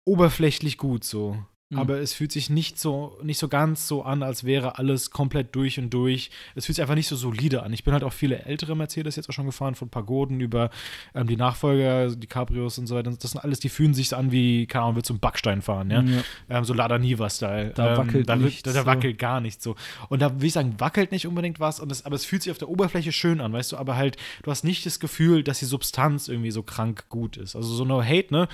oberflächlich 0.05 0.79
gut 0.79 1.05
so. 1.05 1.37
Mhm. 1.71 1.79
Aber 1.79 2.01
es 2.01 2.13
fühlt 2.13 2.33
sich 2.33 2.51
nicht 2.51 2.81
so, 2.81 3.17
nicht 3.23 3.39
so 3.39 3.49
ganz 3.49 3.87
so 3.87 4.03
an, 4.03 4.25
als 4.25 4.43
wäre 4.43 4.79
alles 4.79 5.11
komplett 5.11 5.55
durch 5.55 5.79
und 5.79 5.91
durch. 5.91 6.31
Es 6.57 6.67
fühlt 6.67 6.77
sich 6.77 6.83
einfach 6.83 6.97
nicht 6.97 7.07
so 7.07 7.15
solide 7.15 7.63
an. 7.63 7.73
Ich 7.73 7.85
bin 7.85 7.93
halt 7.93 8.03
auch 8.03 8.13
viele 8.13 8.45
ältere 8.45 8.77
Mercedes 8.77 9.15
jetzt 9.15 9.29
auch 9.29 9.33
schon 9.33 9.47
gefahren, 9.47 9.77
von 9.77 9.89
Pagoden 9.89 10.41
über 10.41 10.71
ähm, 11.15 11.29
die 11.29 11.37
Nachfolger, 11.37 12.15
die 12.17 12.27
Cabrios 12.27 12.77
und 12.79 12.89
so 12.89 12.97
weiter. 12.97 13.13
Das 13.13 13.31
sind 13.31 13.41
alles, 13.41 13.61
die 13.61 13.69
fühlen 13.69 13.95
sich 13.95 14.09
so 14.09 14.17
an 14.17 14.33
wie, 14.33 14.67
keine 14.67 14.85
Ahnung, 14.85 15.01
du 15.01 15.13
einen 15.13 15.21
Backstein 15.21 15.63
fahren, 15.63 15.91
ja? 15.91 16.03
Ja. 16.03 16.23
Ähm, 16.49 16.65
so 16.65 16.75
Lada 16.75 16.99
Niva-Style. 16.99 17.73
Da 17.77 17.93
ähm, 17.93 17.99
wackelt 17.99 18.29
da, 18.29 18.35
nichts 18.35 18.63
da, 18.65 18.73
da 18.73 18.81
so. 18.81 18.87
wackelt 18.87 19.19
gar 19.19 19.41
nichts 19.41 19.63
so. 19.63 19.77
Und 20.09 20.23
da 20.23 20.41
will 20.41 20.49
ich 20.49 20.53
sagen, 20.53 20.75
wackelt 20.79 21.13
nicht 21.13 21.29
unbedingt 21.29 21.61
was, 21.61 21.79
und 21.79 21.89
das, 21.89 22.05
aber 22.05 22.17
es 22.17 22.25
fühlt 22.25 22.43
sich 22.43 22.51
auf 22.51 22.59
der 22.59 22.69
Oberfläche 22.69 23.13
schön 23.13 23.41
an, 23.41 23.53
weißt 23.53 23.73
du, 23.73 23.77
aber 23.77 23.95
halt, 23.95 24.17
du 24.43 24.51
hast 24.51 24.65
nicht 24.65 24.85
das 24.87 24.99
Gefühl, 24.99 25.45
dass 25.45 25.61
die 25.61 25.67
Substanz 25.67 26.27
irgendwie 26.27 26.51
so 26.51 26.65
krank 26.65 27.09
gut 27.09 27.37
ist. 27.37 27.55
Also 27.55 27.73
so 27.73 27.85
no 27.85 28.03
hate, 28.03 28.35
ne? 28.35 28.49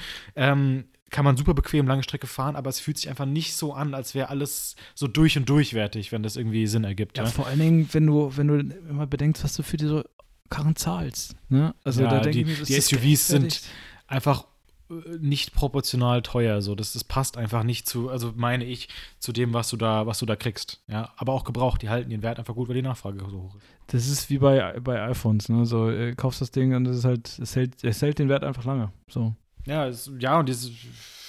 Kann 1.10 1.24
man 1.24 1.36
super 1.36 1.54
bequem 1.54 1.86
lange 1.86 2.02
Strecke 2.02 2.26
fahren, 2.26 2.56
aber 2.56 2.68
es 2.68 2.80
fühlt 2.80 2.98
sich 2.98 3.08
einfach 3.08 3.26
nicht 3.26 3.54
so 3.54 3.72
an, 3.72 3.94
als 3.94 4.14
wäre 4.14 4.28
alles 4.28 4.74
so 4.94 5.06
durch 5.06 5.36
und 5.38 5.48
durchwertig, 5.48 6.10
wenn 6.10 6.22
das 6.24 6.36
irgendwie 6.36 6.66
Sinn 6.66 6.82
ergibt. 6.84 7.16
Ja, 7.16 7.24
Ja, 7.24 7.30
vor 7.30 7.46
allen 7.46 7.60
Dingen, 7.60 7.88
wenn 7.92 8.06
du, 8.06 8.36
wenn 8.36 8.48
du 8.48 8.58
immer 8.88 9.06
bedenkst, 9.06 9.44
was 9.44 9.54
du 9.54 9.62
für 9.62 9.76
diese 9.76 10.04
Karren 10.50 10.74
zahlst. 10.74 11.36
Ne? 11.48 11.74
Also 11.84 12.02
Ja, 12.02 12.10
da 12.10 12.20
denke 12.20 12.30
die- 12.32 12.40
ich 12.40 12.46
mir, 12.46 12.56
das 12.56 12.68
die 12.68 12.74
SUVs 12.80 13.28
sind-. 13.28 13.62
Einfach 14.08 14.46
äh, 14.90 14.94
nicht 15.20 15.52
proportional 15.54 16.22
teuer. 16.22 16.60
So, 16.60 16.74
das, 16.74 16.92
das 16.92 17.04
passt 17.04 17.36
einfach 17.36 17.62
nicht 17.62 17.88
zu, 17.88 18.08
also 18.10 18.32
meine 18.36 18.64
ich, 18.64 18.88
zu 19.20 19.32
dem, 19.32 19.52
was 19.54 19.68
du 19.70 19.76
da, 19.76 20.06
was 20.06 20.18
du 20.18 20.26
da 20.26 20.34
kriegst. 20.36 20.82
Ja, 20.88 21.12
aber 21.16 21.32
auch 21.34 21.44
gebraucht, 21.44 21.82
die 21.82 21.88
halten 21.88 22.10
ihren 22.10 22.22
Wert 22.22 22.38
einfach 22.40 22.54
gut, 22.54 22.68
weil 22.68 22.74
die 22.76 22.82
Nachfrage 22.82 23.18
so 23.30 23.42
hoch 23.42 23.54
ist. 23.56 23.64
Das 23.88 24.08
ist 24.08 24.28
wie 24.30 24.38
bei, 24.38 24.78
bei 24.80 25.02
iPhones, 25.08 25.48
ne? 25.48 25.66
So, 25.66 25.88
äh, 25.90 26.14
kaufst 26.16 26.40
das 26.40 26.50
Ding 26.50 26.74
und 26.74 26.86
es 26.86 26.98
ist 26.98 27.04
halt, 27.04 27.38
es 27.40 27.54
hält, 27.56 27.82
es 27.84 28.02
hält 28.02 28.18
den 28.18 28.28
Wert 28.28 28.42
einfach 28.44 28.64
lange. 28.64 28.92
So. 29.08 29.34
Ja, 29.66 29.86
es, 29.88 30.10
ja, 30.18 30.38
und 30.38 30.48
dieses, 30.48 30.70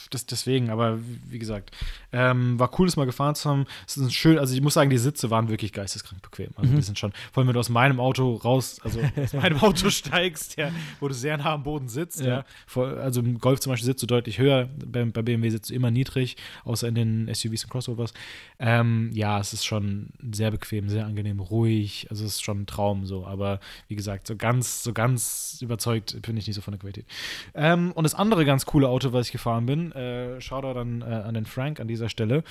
das, 0.10 0.26
deswegen, 0.26 0.70
aber 0.70 1.00
wie, 1.30 1.40
gesagt, 1.40 1.72
ähm, 2.12 2.60
war 2.60 2.72
cool, 2.80 2.88
das 2.88 2.96
mal 2.96 3.06
gefahren 3.06 3.36
zu 3.36 3.50
haben. 3.50 3.66
Es 3.88 3.98
ist 3.98 4.14
schön, 4.14 4.38
also 4.40 4.54
ich 4.54 4.62
muss 4.62 4.74
sagen, 4.74 4.90
die 4.90 4.98
Sitze 4.98 5.30
waren 5.30 5.50
wirklich 5.50 5.74
geisteskrank 5.74 6.22
bequem. 6.22 6.50
Also 6.56 6.72
Mhm. 6.72 6.76
die 6.78 6.82
sind 6.82 7.00
schon, 7.00 7.12
vor 7.32 7.42
allem 7.42 7.48
wenn 7.48 7.54
du 7.54 7.60
aus 7.60 7.70
meinem 7.70 8.00
Auto 8.00 8.36
raus, 8.36 8.80
also 8.84 9.00
aus 9.22 9.34
meinem 9.34 9.60
Auto 9.60 9.90
steigst, 9.90 10.58
ja, 10.58 10.72
wo 11.00 11.08
du 11.08 11.14
sehr 11.14 11.38
nah 11.38 11.54
am 11.54 11.64
Boden 11.64 11.90
sitzt, 11.90 12.22
ja. 12.22 12.44
Ja. 12.76 12.82
Also 12.82 13.22
im 13.22 13.40
Golf 13.40 13.60
zum 13.60 13.72
Beispiel 13.72 13.86
sitzt 13.86 14.04
du 14.04 14.08
deutlich 14.08 14.38
höher, 14.40 14.70
bei, 14.86 15.06
bei 15.06 15.22
BMW 15.22 15.50
sitzt 15.50 15.70
du 15.70 15.74
immer 15.74 15.92
niedrig, 15.92 16.38
außer 16.64 16.88
in 16.88 16.96
den 16.96 17.34
SUVs 17.34 17.64
und 17.64 17.70
Crossovers. 17.70 18.14
Ähm, 18.60 19.12
ja, 19.14 19.40
es 19.40 19.54
ist 19.54 19.66
schon 19.66 20.08
sehr 20.32 20.52
bequem, 20.52 20.90
sehr 20.90 21.06
angenehm, 21.06 21.40
ruhig, 21.40 22.08
also 22.10 22.26
es 22.26 22.36
ist 22.36 22.44
schon 22.44 22.62
ein 22.62 22.66
Traum 22.66 23.06
so, 23.06 23.26
aber 23.26 23.60
wie 23.88 23.96
gesagt, 23.96 24.28
so 24.28 24.36
ganz, 24.36 24.84
so 24.84 24.94
ganz 24.94 25.60
überzeugt 25.62 26.22
bin 26.22 26.38
ich 26.38 26.48
nicht 26.48 26.56
so 26.56 26.62
von 26.62 26.72
der 26.74 26.80
Qualität. 26.80 27.06
Ähm, 27.54 27.92
und 27.94 28.04
das 28.04 28.16
andere 28.16 28.46
ganz 28.46 28.66
coole 28.66 28.88
Auto, 28.90 29.14
was 29.14 29.28
ich 29.28 29.32
gefahren 29.32 29.66
bin, 29.66 29.92
äh, 29.98 30.42
Shoutout 30.42 30.80
an, 30.80 31.02
äh, 31.02 31.06
an 31.06 31.34
den 31.34 31.46
Frank 31.46 31.80
an 31.80 31.88
dieser 31.88 32.10
Stelle, 32.10 32.44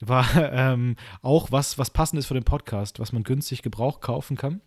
war 0.00 0.26
ähm, 0.52 0.96
auch 1.22 1.50
was, 1.50 1.78
was 1.78 1.90
passend 1.90 2.18
ist 2.18 2.26
für 2.26 2.34
den 2.34 2.44
Podcast, 2.44 3.00
was 3.00 3.12
man 3.12 3.22
günstig 3.22 3.62
Gebrauch 3.62 4.00
kaufen 4.00 4.36
kann. 4.36 4.60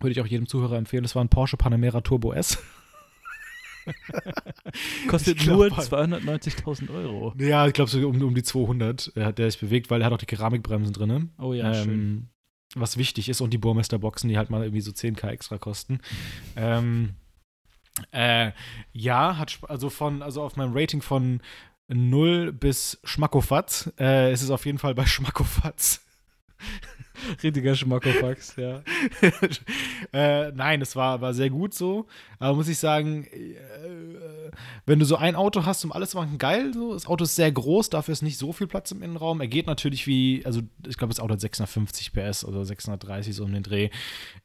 Würde 0.00 0.12
ich 0.12 0.20
auch 0.20 0.26
jedem 0.26 0.46
Zuhörer 0.46 0.76
empfehlen. 0.76 1.02
Das 1.02 1.14
war 1.14 1.22
ein 1.22 1.28
Porsche 1.28 1.56
Panamera 1.56 2.00
Turbo 2.00 2.32
S. 2.32 2.58
Kostet 5.08 5.38
glaub, 5.38 5.56
nur 5.56 5.76
halt. 5.76 5.92
290.000 5.92 6.94
Euro. 6.94 7.34
Ja, 7.38 7.66
ich 7.66 7.72
glaube 7.72 7.90
so 7.90 7.98
um, 8.08 8.20
um 8.22 8.34
die 8.34 8.42
200 8.42 9.12
hat 9.16 9.38
der 9.38 9.50
sich 9.50 9.60
bewegt, 9.60 9.90
weil 9.90 10.00
er 10.00 10.06
hat 10.06 10.12
auch 10.12 10.18
die 10.18 10.26
Keramikbremsen 10.26 10.92
drin. 10.92 11.30
Oh 11.38 11.52
ja, 11.52 11.74
schön. 11.74 11.90
ähm, 11.90 12.28
was 12.74 12.96
wichtig 12.96 13.28
ist 13.28 13.40
und 13.40 13.52
die 13.52 13.58
Burmester-Boxen, 13.58 14.28
die 14.28 14.38
halt 14.38 14.50
mal 14.50 14.62
irgendwie 14.62 14.80
so 14.80 14.92
10k 14.92 15.28
extra 15.28 15.58
kosten. 15.58 16.00
ähm, 16.56 17.14
äh, 18.12 18.52
ja, 18.92 19.38
hat 19.38 19.58
also 19.68 19.90
von, 19.90 20.22
also 20.22 20.42
auf 20.42 20.56
meinem 20.56 20.76
Rating 20.76 21.02
von 21.02 21.40
0 21.88 22.52
bis 22.52 23.00
Schmackofatz 23.04 23.92
äh, 23.98 24.32
ist 24.32 24.42
es 24.42 24.50
auf 24.50 24.66
jeden 24.66 24.78
Fall 24.78 24.94
bei 24.94 25.06
Schmackofatz. 25.06 26.06
Richtiger 27.42 27.74
Schmackofax, 27.74 28.56
ja. 28.56 28.82
äh, 30.12 30.52
nein, 30.52 30.80
es 30.82 30.96
war, 30.96 31.20
war 31.20 31.34
sehr 31.34 31.50
gut 31.50 31.74
so. 31.74 32.06
Aber 32.38 32.56
muss 32.56 32.68
ich 32.68 32.78
sagen, 32.78 33.24
äh, 33.24 34.50
wenn 34.86 34.98
du 34.98 35.04
so 35.04 35.16
ein 35.16 35.36
Auto 35.36 35.64
hast, 35.64 35.84
um 35.84 35.92
alles 35.92 36.10
zu 36.10 36.16
machen, 36.16 36.38
geil. 36.38 36.72
So. 36.74 36.94
Das 36.94 37.06
Auto 37.06 37.24
ist 37.24 37.36
sehr 37.36 37.52
groß, 37.52 37.90
dafür 37.90 38.12
ist 38.12 38.22
nicht 38.22 38.38
so 38.38 38.52
viel 38.52 38.66
Platz 38.66 38.90
im 38.90 39.02
Innenraum. 39.02 39.40
Er 39.40 39.48
geht 39.48 39.66
natürlich 39.66 40.06
wie, 40.06 40.42
also 40.44 40.60
ich 40.86 40.96
glaube, 40.96 41.12
das 41.12 41.20
Auto 41.20 41.32
hat 41.34 41.40
650 41.40 42.12
PS 42.12 42.44
oder 42.44 42.64
630 42.64 43.34
so 43.34 43.44
um 43.44 43.52
den 43.52 43.62
Dreh. 43.62 43.90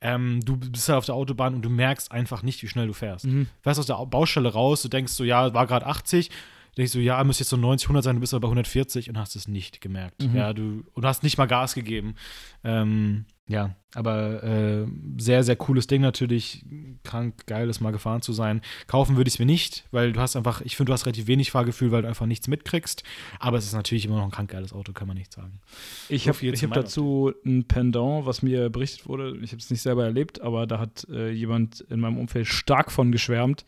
Ähm, 0.01 0.41
du 0.43 0.57
bist 0.57 0.89
halt 0.89 0.97
auf 0.97 1.05
der 1.05 1.15
Autobahn 1.15 1.55
und 1.55 1.61
du 1.63 1.69
merkst 1.69 2.11
einfach 2.11 2.43
nicht, 2.43 2.61
wie 2.63 2.67
schnell 2.67 2.87
du 2.87 2.93
fährst. 2.93 3.25
Mhm. 3.25 3.45
Du 3.45 3.63
fährst 3.63 3.79
aus 3.79 3.87
der 3.87 3.97
Au- 3.97 4.05
Baustelle 4.05 4.51
raus, 4.51 4.81
du 4.81 4.89
denkst 4.89 5.13
so, 5.13 5.23
ja, 5.23 5.53
war 5.53 5.67
gerade 5.67 5.85
80. 5.85 6.29
Denkst 6.77 6.93
du, 6.93 6.99
ja, 6.99 7.23
müsste 7.23 7.41
jetzt 7.41 7.49
so 7.49 7.57
90, 7.57 7.87
100 7.87 8.03
sein, 8.03 8.15
du 8.15 8.19
bist 8.19 8.33
aber 8.33 8.41
bei 8.41 8.47
140 8.47 9.09
und 9.09 9.17
hast 9.17 9.35
es 9.35 9.47
nicht 9.47 9.81
gemerkt. 9.81 10.21
Mhm. 10.23 10.35
Ja, 10.35 10.53
du 10.53 10.83
und 10.93 11.05
hast 11.05 11.23
nicht 11.23 11.37
mal 11.37 11.45
Gas 11.45 11.73
gegeben. 11.73 12.15
Ähm, 12.63 13.25
ja, 13.47 13.75
aber 13.93 14.43
äh, 14.43 14.87
sehr, 15.17 15.43
sehr 15.43 15.55
cooles 15.55 15.85
Ding 15.85 16.01
natürlich. 16.01 16.65
Krank, 17.03 17.45
geil, 17.45 17.67
das 17.67 17.79
mal 17.79 17.91
gefahren 17.91 18.23
zu 18.23 18.33
sein. 18.33 18.61
Kaufen 18.87 19.17
würde 19.17 19.27
ich 19.27 19.35
es 19.35 19.39
mir 19.39 19.45
nicht, 19.45 19.85
weil 19.91 20.13
du 20.13 20.19
hast 20.19 20.35
einfach, 20.35 20.61
ich 20.61 20.75
finde, 20.75 20.89
du 20.89 20.93
hast 20.93 21.05
relativ 21.05 21.27
wenig 21.27 21.51
Fahrgefühl, 21.51 21.91
weil 21.91 22.01
du 22.01 22.07
einfach 22.07 22.25
nichts 22.25 22.47
mitkriegst. 22.47 23.03
Aber 23.39 23.57
es 23.59 23.65
ist 23.65 23.73
natürlich 23.73 24.05
immer 24.05 24.17
noch 24.17 24.23
ein 24.23 24.31
krank 24.31 24.49
geiles 24.49 24.73
Auto, 24.73 24.93
kann 24.93 25.07
man 25.07 25.15
nicht 25.15 25.31
sagen. 25.31 25.61
Ich 26.09 26.23
So 26.23 26.33
habe 26.33 26.51
hab 26.51 26.73
dazu 26.73 27.33
ein 27.45 27.65
Pendant, 27.65 28.25
was 28.25 28.41
mir 28.41 28.71
berichtet 28.71 29.07
wurde. 29.07 29.37
Ich 29.43 29.51
habe 29.51 29.59
es 29.59 29.69
nicht 29.69 29.81
selber 29.81 30.05
erlebt, 30.05 30.41
aber 30.41 30.65
da 30.65 30.79
hat 30.79 31.07
äh, 31.11 31.29
jemand 31.29 31.81
in 31.81 31.99
meinem 31.99 32.17
Umfeld 32.17 32.47
stark 32.47 32.91
von 32.91 33.11
geschwärmt. 33.11 33.65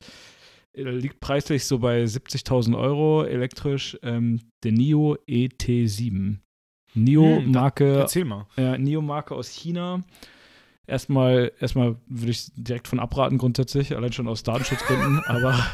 Liegt 0.84 1.20
preislich 1.20 1.66
so 1.66 1.80
bei 1.80 2.04
70.000 2.04 2.78
Euro 2.78 3.24
elektrisch. 3.24 3.98
Ähm, 4.04 4.40
der 4.64 4.72
NIO 4.74 5.18
ET7. 5.28 6.06
Hm, 6.08 6.40
da- 6.94 7.02
NIO-Marke 7.02 8.08
mal. 8.26 8.48
äh, 8.58 8.78
NIO-Marke 8.78 9.36
aus 9.36 9.50
China. 9.50 10.04
Erstmal, 10.86 11.52
erstmal 11.60 11.98
würde 12.08 12.32
ich 12.32 12.50
direkt 12.56 12.88
von 12.88 13.00
abraten 13.00 13.38
grundsätzlich, 13.38 13.94
allein 13.96 14.14
schon 14.14 14.28
aus 14.28 14.44
Datenschutzgründen, 14.44 15.20
aber 15.28 15.54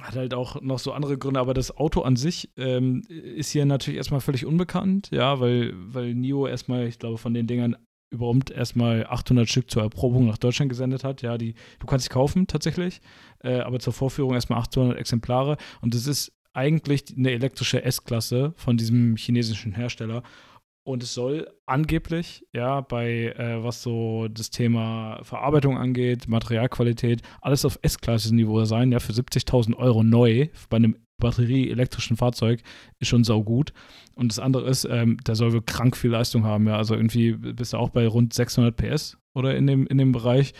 hat 0.00 0.16
halt 0.16 0.34
auch 0.34 0.60
noch 0.60 0.78
so 0.78 0.92
andere 0.92 1.16
Gründe, 1.16 1.40
aber 1.40 1.54
das 1.54 1.76
Auto 1.76 2.02
an 2.02 2.16
sich 2.16 2.50
ähm, 2.56 3.02
ist 3.08 3.50
hier 3.50 3.66
natürlich 3.66 3.98
erstmal 3.98 4.20
völlig 4.20 4.44
unbekannt, 4.46 5.10
ja, 5.12 5.40
weil, 5.40 5.72
weil 5.76 6.14
NIO 6.14 6.46
erstmal, 6.46 6.86
ich 6.86 6.98
glaube, 6.98 7.18
von 7.18 7.34
den 7.34 7.46
Dingern 7.46 7.76
überhaupt 8.10 8.50
erstmal 8.50 9.06
800 9.06 9.48
Stück 9.48 9.70
zur 9.70 9.82
Erprobung 9.82 10.26
nach 10.26 10.38
Deutschland 10.38 10.68
gesendet 10.68 11.04
hat. 11.04 11.22
Ja, 11.22 11.38
die, 11.38 11.54
du 11.78 11.86
kannst 11.86 12.04
sie 12.04 12.10
kaufen 12.10 12.46
tatsächlich, 12.46 13.00
äh, 13.42 13.60
aber 13.60 13.78
zur 13.78 13.92
Vorführung 13.92 14.34
erstmal 14.34 14.60
800 14.60 14.98
Exemplare 14.98 15.56
und 15.80 15.94
das 15.94 16.06
ist 16.06 16.32
eigentlich 16.52 17.04
eine 17.16 17.32
elektrische 17.32 17.84
S-Klasse 17.84 18.54
von 18.56 18.76
diesem 18.76 19.16
chinesischen 19.16 19.72
Hersteller. 19.72 20.22
Und 20.84 21.02
es 21.02 21.14
soll 21.14 21.48
angeblich, 21.66 22.46
ja, 22.52 22.80
bei 22.80 23.34
äh, 23.36 23.62
was 23.62 23.82
so 23.82 24.28
das 24.28 24.50
Thema 24.50 25.18
Verarbeitung 25.22 25.76
angeht, 25.76 26.28
Materialqualität, 26.28 27.22
alles 27.42 27.64
auf 27.64 27.78
S-Klasse-Niveau 27.82 28.64
sein, 28.64 28.92
ja, 28.92 29.00
für 29.00 29.12
70.000 29.12 29.74
Euro 29.76 30.04
neu 30.04 30.48
bei 30.70 30.76
einem 30.76 30.96
batterieelektrischen 31.18 32.16
Fahrzeug 32.16 32.62
ist 32.98 33.08
schon 33.08 33.24
saugut. 33.24 33.72
Und 34.14 34.32
das 34.32 34.38
andere 34.38 34.68
ist, 34.68 34.86
ähm, 34.90 35.18
der 35.26 35.34
soll 35.34 35.52
wohl 35.52 35.62
krank 35.62 35.96
viel 35.96 36.10
Leistung 36.10 36.44
haben, 36.44 36.66
ja, 36.66 36.76
also 36.76 36.94
irgendwie 36.94 37.32
bist 37.32 37.72
du 37.72 37.76
auch 37.76 37.90
bei 37.90 38.06
rund 38.06 38.32
600 38.32 38.76
PS 38.76 39.18
oder 39.34 39.56
in 39.56 39.66
dem, 39.66 39.86
in 39.86 39.98
dem 39.98 40.12
Bereich. 40.12 40.54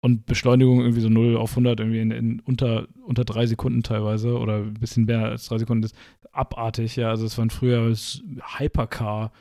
Und 0.00 0.26
Beschleunigung 0.26 0.80
irgendwie 0.80 1.00
so 1.00 1.08
0 1.08 1.36
auf 1.36 1.50
100 1.50 1.78
irgendwie 1.78 2.00
in, 2.00 2.10
in 2.10 2.40
unter, 2.40 2.88
unter 3.04 3.24
drei 3.24 3.46
Sekunden 3.46 3.82
teilweise 3.82 4.36
oder 4.36 4.58
ein 4.58 4.74
bisschen 4.74 5.04
mehr 5.04 5.26
als 5.26 5.46
drei 5.46 5.58
Sekunden 5.58 5.84
ist 5.84 5.96
abartig, 6.32 6.96
ja, 6.96 7.10
also 7.10 7.26
es 7.26 7.38
waren 7.38 7.50
früher 7.50 7.94
Hypercar 8.58 9.32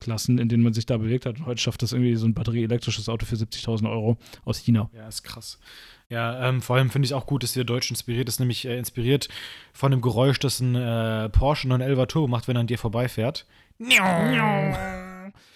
Klassen, 0.00 0.38
in 0.38 0.48
denen 0.48 0.62
man 0.62 0.72
sich 0.72 0.86
da 0.86 0.96
bewegt 0.96 1.26
hat. 1.26 1.38
Und 1.38 1.46
heute 1.46 1.60
schafft 1.60 1.82
das 1.82 1.92
irgendwie 1.92 2.14
so 2.16 2.26
ein 2.26 2.34
batterieelektrisches 2.34 3.08
Auto 3.08 3.26
für 3.26 3.36
70.000 3.36 3.90
Euro 3.90 4.16
aus 4.44 4.58
China. 4.58 4.90
Ja, 4.94 5.08
ist 5.08 5.22
krass. 5.22 5.58
Ja, 6.08 6.48
ähm, 6.48 6.62
vor 6.62 6.76
allem 6.76 6.90
finde 6.90 7.06
ich 7.06 7.14
auch 7.14 7.26
gut, 7.26 7.42
dass 7.42 7.52
der 7.52 7.64
Deutsch 7.64 7.90
inspiriert 7.90 8.28
ist, 8.28 8.40
nämlich 8.40 8.64
äh, 8.64 8.78
inspiriert 8.78 9.28
von 9.72 9.90
dem 9.90 10.00
Geräusch, 10.00 10.38
das 10.38 10.60
ein 10.60 10.74
äh, 10.74 11.28
Porsche 11.28 11.68
911 11.68 12.06
Turbo 12.08 12.28
macht, 12.28 12.48
wenn 12.48 12.56
er 12.56 12.60
an 12.60 12.66
dir 12.66 12.78
vorbeifährt. 12.78 13.46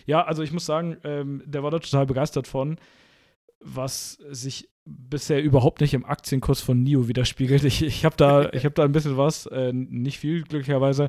Ja, 0.05 0.25
also 0.25 0.43
ich 0.43 0.53
muss 0.53 0.67
sagen, 0.67 0.97
ähm, 1.05 1.43
der 1.47 1.63
war 1.63 1.71
da 1.71 1.79
total 1.79 2.07
begeistert 2.07 2.47
von, 2.47 2.77
was 3.61 4.19
sich 4.31 4.69
bisher 4.85 5.43
überhaupt 5.43 5.81
nicht 5.81 5.95
im 5.95 6.05
Aktienkurs 6.05 6.61
von 6.61 6.83
NIO 6.83 7.09
widerspiegelt. 7.09 7.65
Ich, 7.65 7.83
ich 7.83 8.05
habe 8.05 8.17
da, 8.17 8.49
ich 8.53 8.65
hab 8.65 8.75
da 8.75 8.85
ein 8.85 8.93
bisschen 8.93 9.17
was, 9.17 9.47
äh, 9.47 9.73
nicht 9.73 10.19
viel 10.19 10.43
glücklicherweise, 10.43 11.09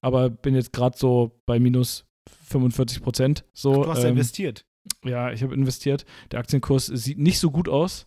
aber 0.00 0.30
bin 0.30 0.54
jetzt 0.54 0.72
gerade 0.72 0.96
so 0.96 1.40
bei 1.46 1.58
minus 1.58 2.06
45 2.48 3.02
Prozent. 3.02 3.44
So, 3.52 3.84
Du 3.84 3.90
hast 3.90 3.98
ja 4.02 4.04
ähm, 4.08 4.12
investiert. 4.16 4.64
Ja, 5.04 5.32
ich 5.32 5.42
habe 5.42 5.54
investiert. 5.54 6.04
Der 6.30 6.40
Aktienkurs 6.40 6.86
sieht 6.86 7.18
nicht 7.18 7.38
so 7.38 7.50
gut 7.50 7.68
aus. 7.68 8.06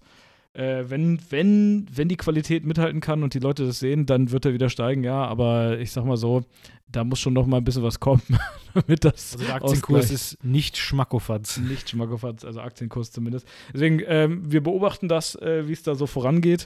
Äh, 0.54 0.86
wenn, 0.90 1.20
wenn, 1.30 1.86
wenn 1.92 2.08
die 2.08 2.18
Qualität 2.18 2.66
mithalten 2.66 3.00
kann 3.00 3.22
und 3.24 3.34
die 3.36 3.40
Leute 3.40 3.66
das 3.66 3.80
sehen, 3.80 4.06
dann 4.08 4.32
wird 4.32 4.46
er 4.46 4.54
wieder 4.54 4.70
steigen, 4.70 5.04
ja. 5.04 5.26
Aber 5.26 5.78
ich 5.80 5.92
sag 5.92 6.06
mal 6.06 6.18
so, 6.18 6.44
da 6.88 7.04
muss 7.04 7.20
schon 7.20 7.34
noch 7.34 7.46
mal 7.46 7.58
ein 7.58 7.64
bisschen 7.64 7.84
was 7.84 8.00
kommen, 8.00 8.22
damit 8.74 9.06
das 9.06 9.34
Also 9.34 9.46
der 9.46 9.56
Aktienkurs 9.56 10.06
ausgleicht. 10.06 10.12
ist 10.12 10.44
nicht 10.44 10.78
Schmackofatz. 10.78 11.58
nicht 11.58 11.90
Schmackofatz, 11.90 12.44
also 12.44 12.62
Aktienkurs 12.62 13.12
zumindest. 13.12 13.48
Deswegen, 13.74 14.02
ähm, 14.08 14.52
wir 14.52 14.62
beobachten 14.64 15.08
das, 15.08 15.36
äh, 15.36 15.68
wie 15.68 15.74
es 15.74 15.84
da 15.84 15.94
so 15.96 16.08
vorangeht. 16.08 16.66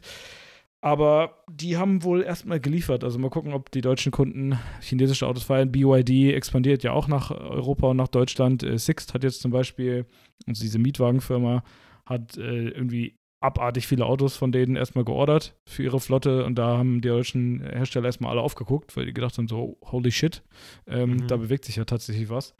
Aber 0.84 1.44
die 1.52 1.78
haben 1.78 2.04
wohl 2.04 2.24
erstmal 2.24 2.60
geliefert. 2.60 3.04
Also 3.04 3.20
mal 3.20 3.30
gucken, 3.30 3.54
ob 3.54 3.70
die 3.72 3.82
deutschen 3.82 4.12
Kunden 4.12 4.58
chinesische 4.82 5.28
Autos 5.28 5.44
feiern. 5.44 5.72
BYD 5.72 6.34
expandiert 6.34 6.82
ja 6.84 6.92
auch 6.92 7.08
nach 7.08 7.30
Europa 7.30 7.88
und 7.88 7.98
nach 7.98 8.08
Deutschland. 8.08 8.64
Äh, 8.64 8.78
Sixt 8.80 9.14
hat 9.14 9.24
jetzt 9.24 9.42
zum 9.42 9.52
Beispiel, 9.52 10.06
also 10.48 10.64
diese 10.64 10.80
Mietwagenfirma, 10.80 11.64
hat 12.08 12.36
äh, 12.38 12.70
irgendwie 12.70 13.16
abartig 13.44 13.88
viele 13.88 14.06
Autos 14.06 14.36
von 14.38 14.52
denen 14.52 14.76
erstmal 14.76 15.04
geordert 15.06 15.56
für 15.68 15.84
ihre 15.84 16.00
Flotte 16.00 16.46
und 16.46 16.56
da 16.56 16.78
haben 16.78 17.02
die 17.02 17.08
deutschen 17.08 17.60
Hersteller 17.62 18.06
erstmal 18.06 18.32
alle 18.32 18.42
aufgeguckt, 18.42 18.96
weil 18.96 19.06
die 19.06 19.14
gedacht 19.14 19.38
haben, 19.38 19.48
so, 19.48 19.78
holy 19.84 20.12
shit, 20.12 20.44
ähm, 20.88 21.12
Mhm. 21.12 21.28
da 21.28 21.38
bewegt 21.38 21.66
sich 21.66 21.76
ja 21.76 21.86
tatsächlich 21.86 22.30
was. 22.30 22.54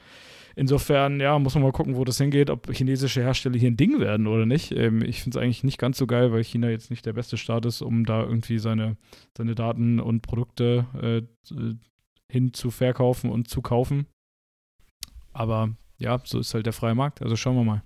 Insofern, 0.56 1.20
ja, 1.20 1.38
muss 1.40 1.56
man 1.56 1.64
mal 1.64 1.72
gucken, 1.72 1.96
wo 1.96 2.04
das 2.04 2.18
hingeht, 2.18 2.50
ob 2.50 2.72
chinesische 2.72 3.22
Hersteller 3.22 3.58
hier 3.58 3.72
ein 3.72 3.78
Ding 3.78 4.00
werden 4.00 4.28
oder 4.28 4.46
nicht. 4.46 4.72
Ähm, 4.72 5.02
ich 5.04 5.22
finde 5.22 5.38
es 5.38 5.44
eigentlich 5.44 5.64
nicht 5.64 5.78
ganz 5.78 5.98
so 5.98 6.08
geil, 6.08 6.32
weil 6.32 6.44
China 6.44 6.70
jetzt 6.70 6.90
nicht 6.90 7.06
der 7.06 7.14
beste 7.14 7.38
Staat 7.38 7.66
ist, 7.66 7.82
um 7.82 8.06
da 8.06 8.24
irgendwie 8.24 8.60
seine, 8.60 8.98
seine 9.38 9.56
Daten 9.56 10.00
und 10.00 10.22
Produkte 10.22 10.86
äh, 11.02 11.18
äh, 11.54 11.76
hin 12.30 12.54
zu 12.54 12.72
verkaufen 12.72 13.30
und 13.30 13.50
zu 13.50 13.62
kaufen. 13.62 14.08
Aber 15.34 15.76
ja, 15.98 16.20
so 16.24 16.40
ist 16.40 16.54
halt 16.54 16.66
der 16.66 16.74
freie 16.74 16.96
Markt. 16.96 17.22
Also 17.22 17.36
schauen 17.36 17.56
wir 17.56 17.64
mal. 17.64 17.84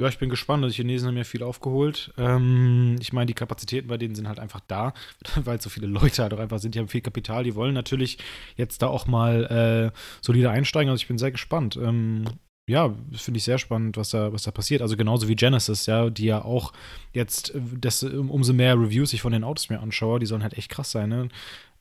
Ja, 0.00 0.06
ich 0.08 0.18
bin 0.18 0.28
gespannt. 0.30 0.62
Also 0.62 0.72
die 0.74 0.82
Chinesen 0.82 1.08
haben 1.08 1.16
ja 1.16 1.24
viel 1.24 1.42
aufgeholt. 1.42 2.12
Ähm, 2.18 2.96
ich 3.00 3.12
meine, 3.12 3.26
die 3.26 3.34
Kapazitäten 3.34 3.88
bei 3.88 3.96
denen 3.96 4.14
sind 4.14 4.28
halt 4.28 4.38
einfach 4.38 4.60
da, 4.68 4.94
weil 5.34 5.60
so 5.60 5.70
viele 5.70 5.88
Leute 5.88 6.22
halt 6.22 6.32
auch 6.32 6.38
einfach 6.38 6.60
sind. 6.60 6.74
Die 6.74 6.78
haben 6.78 6.86
viel 6.88 7.00
Kapital. 7.00 7.42
Die 7.42 7.56
wollen 7.56 7.74
natürlich 7.74 8.18
jetzt 8.56 8.80
da 8.82 8.86
auch 8.86 9.06
mal 9.08 9.90
äh, 9.92 9.98
solide 10.22 10.50
einsteigen. 10.50 10.88
Also 10.90 11.02
ich 11.02 11.08
bin 11.08 11.18
sehr 11.18 11.32
gespannt. 11.32 11.76
Ähm, 11.76 12.24
ja, 12.70 12.94
finde 13.12 13.38
ich 13.38 13.44
sehr 13.44 13.58
spannend, 13.58 13.96
was 13.96 14.10
da, 14.10 14.32
was 14.32 14.42
da 14.44 14.52
passiert. 14.52 14.82
Also 14.82 14.96
genauso 14.96 15.26
wie 15.26 15.34
Genesis, 15.34 15.86
ja, 15.86 16.10
die 16.10 16.26
ja 16.26 16.44
auch 16.44 16.72
jetzt, 17.12 17.54
äh, 17.56 17.60
das, 17.80 18.02
um- 18.04 18.30
umso 18.30 18.52
mehr 18.52 18.78
Reviews 18.78 19.12
ich 19.14 19.22
von 19.22 19.32
den 19.32 19.42
Autos 19.42 19.68
mir 19.68 19.80
anschaue, 19.80 20.20
die 20.20 20.26
sollen 20.26 20.42
halt 20.44 20.56
echt 20.56 20.70
krass 20.70 20.92
sein, 20.92 21.08
ne? 21.08 21.28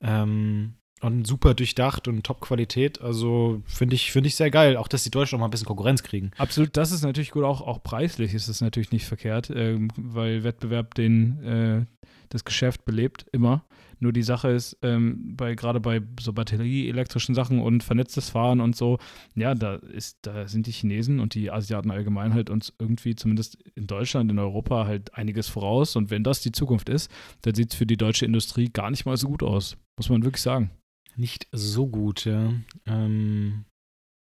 Ähm, 0.01 0.73
und 1.01 1.27
super 1.27 1.53
durchdacht 1.53 2.07
und 2.07 2.23
Top-Qualität. 2.23 3.01
Also 3.01 3.61
finde 3.65 3.95
ich, 3.95 4.11
finde 4.11 4.27
ich 4.27 4.35
sehr 4.35 4.49
geil. 4.49 4.77
Auch, 4.77 4.87
dass 4.87 5.03
die 5.03 5.11
Deutschen 5.11 5.35
auch 5.35 5.39
mal 5.41 5.47
ein 5.47 5.51
bisschen 5.51 5.67
Konkurrenz 5.67 6.03
kriegen. 6.03 6.31
Absolut, 6.37 6.75
das 6.75 6.91
ist 6.91 7.03
natürlich 7.03 7.31
gut. 7.31 7.43
Auch, 7.43 7.61
auch 7.61 7.83
preislich 7.83 8.33
ist 8.33 8.47
es 8.47 8.61
natürlich 8.61 8.91
nicht 8.91 9.05
verkehrt, 9.05 9.51
ähm, 9.53 9.89
weil 9.95 10.43
Wettbewerb 10.43 10.95
den, 10.95 11.43
äh, 11.43 11.85
das 12.29 12.45
Geschäft 12.45 12.85
belebt, 12.85 13.25
immer. 13.31 13.63
Nur 13.99 14.13
die 14.13 14.23
Sache 14.23 14.49
ist, 14.49 14.77
ähm, 14.83 15.35
bei, 15.35 15.55
gerade 15.55 15.79
bei 15.79 16.01
so 16.19 16.33
batterieelektrischen 16.33 17.33
Sachen 17.33 17.59
und 17.59 17.83
vernetztes 17.83 18.29
Fahren 18.29 18.61
und 18.61 18.75
so, 18.75 18.99
ja, 19.35 19.55
da 19.55 19.75
ist, 19.75 20.19
da 20.21 20.47
sind 20.47 20.67
die 20.67 20.71
Chinesen 20.71 21.19
und 21.19 21.33
die 21.33 21.49
Asiaten 21.49 21.89
allgemein 21.89 22.33
halt 22.33 22.49
uns 22.49 22.73
irgendwie, 22.77 23.15
zumindest 23.15 23.57
in 23.75 23.87
Deutschland, 23.87 24.31
in 24.31 24.37
Europa, 24.37 24.85
halt 24.85 25.15
einiges 25.15 25.47
voraus. 25.47 25.95
Und 25.95 26.11
wenn 26.11 26.23
das 26.23 26.41
die 26.41 26.51
Zukunft 26.51 26.89
ist, 26.89 27.11
dann 27.41 27.55
sieht 27.55 27.71
es 27.71 27.77
für 27.77 27.87
die 27.87 27.97
deutsche 27.97 28.25
Industrie 28.25 28.69
gar 28.69 28.91
nicht 28.91 29.05
mal 29.05 29.17
so 29.17 29.29
gut 29.29 29.41
aus. 29.41 29.77
Muss 29.97 30.09
man 30.09 30.23
wirklich 30.23 30.43
sagen. 30.43 30.69
Nicht 31.17 31.47
so 31.51 31.87
gut, 31.87 32.25
ja. 32.25 32.53
Ähm, 32.85 33.65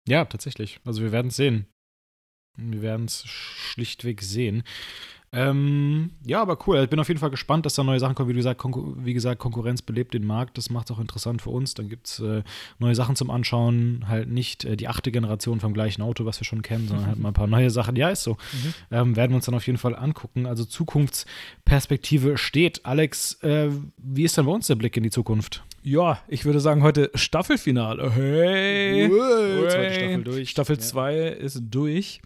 ja, 0.08 0.26
tatsächlich. 0.26 0.80
Also 0.86 1.02
wir 1.02 1.12
werden 1.12 1.28
es 1.28 1.36
sehen. 1.36 1.68
Wir 2.58 2.82
werden 2.82 3.06
es 3.06 3.26
schlichtweg 3.26 4.22
sehen. 4.22 4.64
Ähm, 5.36 6.12
ja, 6.26 6.42
aber 6.42 6.58
cool. 6.66 6.80
Ich 6.82 6.90
bin 6.90 6.98
auf 6.98 7.10
jeden 7.10 7.20
Fall 7.20 7.30
gespannt, 7.30 7.66
dass 7.66 7.76
da 7.76 7.84
neue 7.84 8.00
Sachen 8.00 8.16
kommen. 8.16 8.30
Wie, 8.30 8.34
du 8.34 8.38
gesagt, 8.38 8.64
wie 8.64 9.14
gesagt, 9.14 9.40
Konkurrenz 9.40 9.82
belebt 9.82 10.14
den 10.14 10.26
Markt. 10.26 10.58
Das 10.58 10.70
macht 10.70 10.90
es 10.90 10.96
auch 10.96 11.00
interessant 11.00 11.42
für 11.42 11.50
uns. 11.50 11.74
Dann 11.74 11.90
gibt 11.90 12.08
es 12.08 12.20
äh, 12.20 12.44
neue 12.80 12.96
Sachen 12.96 13.18
zum 13.18 13.30
Anschauen. 13.30 14.06
Halt 14.08 14.30
nicht 14.30 14.64
äh, 14.64 14.78
die 14.78 14.88
achte 14.88 15.12
Generation 15.12 15.60
vom 15.60 15.74
gleichen 15.74 16.02
Auto, 16.02 16.26
was 16.26 16.40
wir 16.40 16.46
schon 16.46 16.62
kennen, 16.62 16.88
sondern 16.88 17.08
halt 17.08 17.20
mal 17.20 17.30
ein 17.30 17.34
paar 17.34 17.48
neue 17.48 17.70
Sachen. 17.70 17.98
Ja, 17.98 18.10
ist 18.10 18.24
so. 18.24 18.32
Mhm. 18.34 18.74
Ähm, 18.92 19.16
werden 19.18 19.32
wir 19.32 19.36
uns 19.36 19.46
dann 19.46 19.56
auf 19.56 19.68
jeden 19.68 19.78
Fall 19.78 19.94
angucken. 19.94 20.46
Also 20.46 20.64
Zukunftsperspektive 20.64 22.38
steht. 22.38 22.86
Alex, 22.86 23.34
äh, 23.44 23.70
wie 23.98 24.24
ist 24.24 24.38
dann 24.38 24.46
bei 24.46 24.54
uns 24.54 24.68
der 24.68 24.76
Blick 24.76 24.96
in 24.96 25.04
die 25.04 25.12
Zukunft? 25.12 25.64
Ja, 25.84 26.20
ich 26.30 26.46
würde 26.46 26.62
sagen, 26.62 26.82
heute 26.82 27.12
Staffelfinale. 27.14 28.12
Hey! 28.12 29.10
Durch. 30.24 30.50
Staffel 30.50 30.80
2 30.80 31.14
ja. 31.14 31.28
ist 31.28 31.62
durch. 31.70 32.22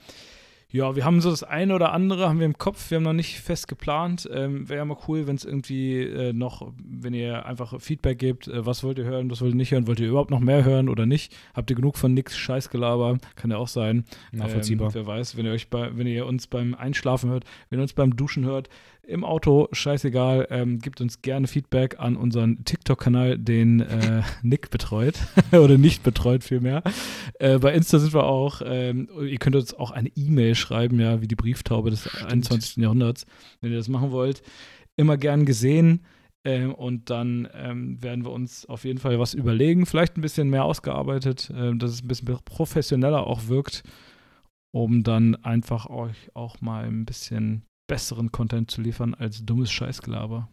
Ja, 0.71 0.95
wir 0.95 1.03
haben 1.03 1.19
so 1.19 1.31
das 1.31 1.41
eine 1.41 1.73
oder 1.73 1.93
andere 1.93 2.29
haben 2.29 2.37
wir 2.37 2.45
im 2.45 2.57
Kopf. 2.59 2.91
Wir 2.91 2.97
haben 2.97 3.03
noch 3.03 3.13
nicht 3.13 3.39
fest 3.39 3.67
geplant. 3.67 4.29
Ähm, 4.31 4.69
Wäre 4.69 4.77
ja 4.77 4.85
mal 4.85 4.97
cool, 5.07 5.25
wenn 5.25 5.35
es 5.35 5.43
irgendwie 5.43 6.03
äh, 6.03 6.31
noch, 6.31 6.71
wenn 6.77 7.15
ihr 7.15 7.47
einfach 7.47 7.81
Feedback 7.81 8.19
gebt, 8.19 8.47
äh, 8.47 8.67
was 8.67 8.83
wollt 8.83 8.99
ihr 8.99 9.05
hören, 9.05 9.31
was 9.31 9.41
wollt 9.41 9.53
ihr 9.53 9.57
nicht 9.57 9.71
hören, 9.71 9.87
wollt 9.87 9.99
ihr 9.99 10.09
überhaupt 10.09 10.29
noch 10.29 10.39
mehr 10.39 10.63
hören 10.63 10.87
oder 10.87 11.07
nicht? 11.07 11.35
Habt 11.55 11.71
ihr 11.71 11.75
genug 11.75 11.97
von 11.97 12.13
nix 12.13 12.37
Scheißgelaber? 12.37 13.17
Kann 13.35 13.49
ja 13.49 13.57
auch 13.57 13.67
sein. 13.67 14.05
Nachvollziehbar. 14.31 14.89
Ähm, 14.89 14.93
wer 14.93 15.07
weiß, 15.07 15.37
wenn 15.37 15.47
ihr 15.47 15.53
euch 15.53 15.69
bei, 15.69 15.97
wenn 15.97 16.05
ihr 16.05 16.27
uns 16.27 16.45
beim 16.45 16.75
Einschlafen 16.75 17.31
hört, 17.31 17.45
wenn 17.71 17.79
ihr 17.79 17.83
uns 17.83 17.93
beim 17.93 18.15
Duschen 18.15 18.45
hört, 18.45 18.69
im 19.03 19.23
Auto, 19.23 19.67
scheißegal, 19.71 20.47
ähm, 20.51 20.79
gibt 20.79 21.01
uns 21.01 21.21
gerne 21.21 21.47
Feedback 21.47 21.99
an 21.99 22.15
unseren 22.15 22.63
TikTok-Kanal, 22.63 23.37
den 23.37 23.81
äh, 23.81 24.21
Nick 24.43 24.69
betreut 24.69 25.15
oder 25.51 25.77
nicht 25.77 26.03
betreut 26.03 26.43
vielmehr. 26.43 26.83
Äh, 27.39 27.57
bei 27.57 27.73
Insta 27.73 27.99
sind 27.99 28.13
wir 28.13 28.25
auch, 28.25 28.61
ähm, 28.63 29.09
ihr 29.21 29.37
könnt 29.37 29.55
uns 29.55 29.73
auch 29.73 29.91
eine 29.91 30.09
E-Mail 30.15 30.55
schreiben, 30.55 30.99
ja, 30.99 31.21
wie 31.21 31.27
die 31.27 31.35
Brieftaube 31.35 31.89
des 31.89 32.01
Stimmt. 32.01 32.31
21. 32.31 32.77
Jahrhunderts, 32.77 33.25
wenn 33.61 33.71
ihr 33.71 33.77
das 33.77 33.89
machen 33.89 34.11
wollt. 34.11 34.43
Immer 34.95 35.17
gern 35.17 35.45
gesehen. 35.45 36.05
Ähm, 36.45 36.73
und 36.73 37.09
dann 37.09 37.49
ähm, 37.53 38.01
werden 38.01 38.23
wir 38.23 38.31
uns 38.31 38.65
auf 38.65 38.85
jeden 38.85 38.99
Fall 38.99 39.19
was 39.19 39.33
überlegen, 39.33 39.85
vielleicht 39.85 40.17
ein 40.17 40.21
bisschen 40.21 40.49
mehr 40.49 40.63
ausgearbeitet, 40.63 41.49
äh, 41.49 41.75
dass 41.75 41.91
es 41.91 42.03
ein 42.03 42.07
bisschen 42.07 42.27
professioneller 42.45 43.27
auch 43.27 43.47
wirkt, 43.47 43.83
um 44.71 45.03
dann 45.03 45.35
einfach 45.35 45.89
euch 45.89 46.29
auch 46.33 46.61
mal 46.61 46.85
ein 46.85 47.05
bisschen 47.05 47.63
besseren 47.89 48.31
Content 48.31 48.71
zu 48.71 48.81
liefern 48.81 49.13
als 49.13 49.43
dummes 49.43 49.69
Scheißgelaber. 49.69 50.47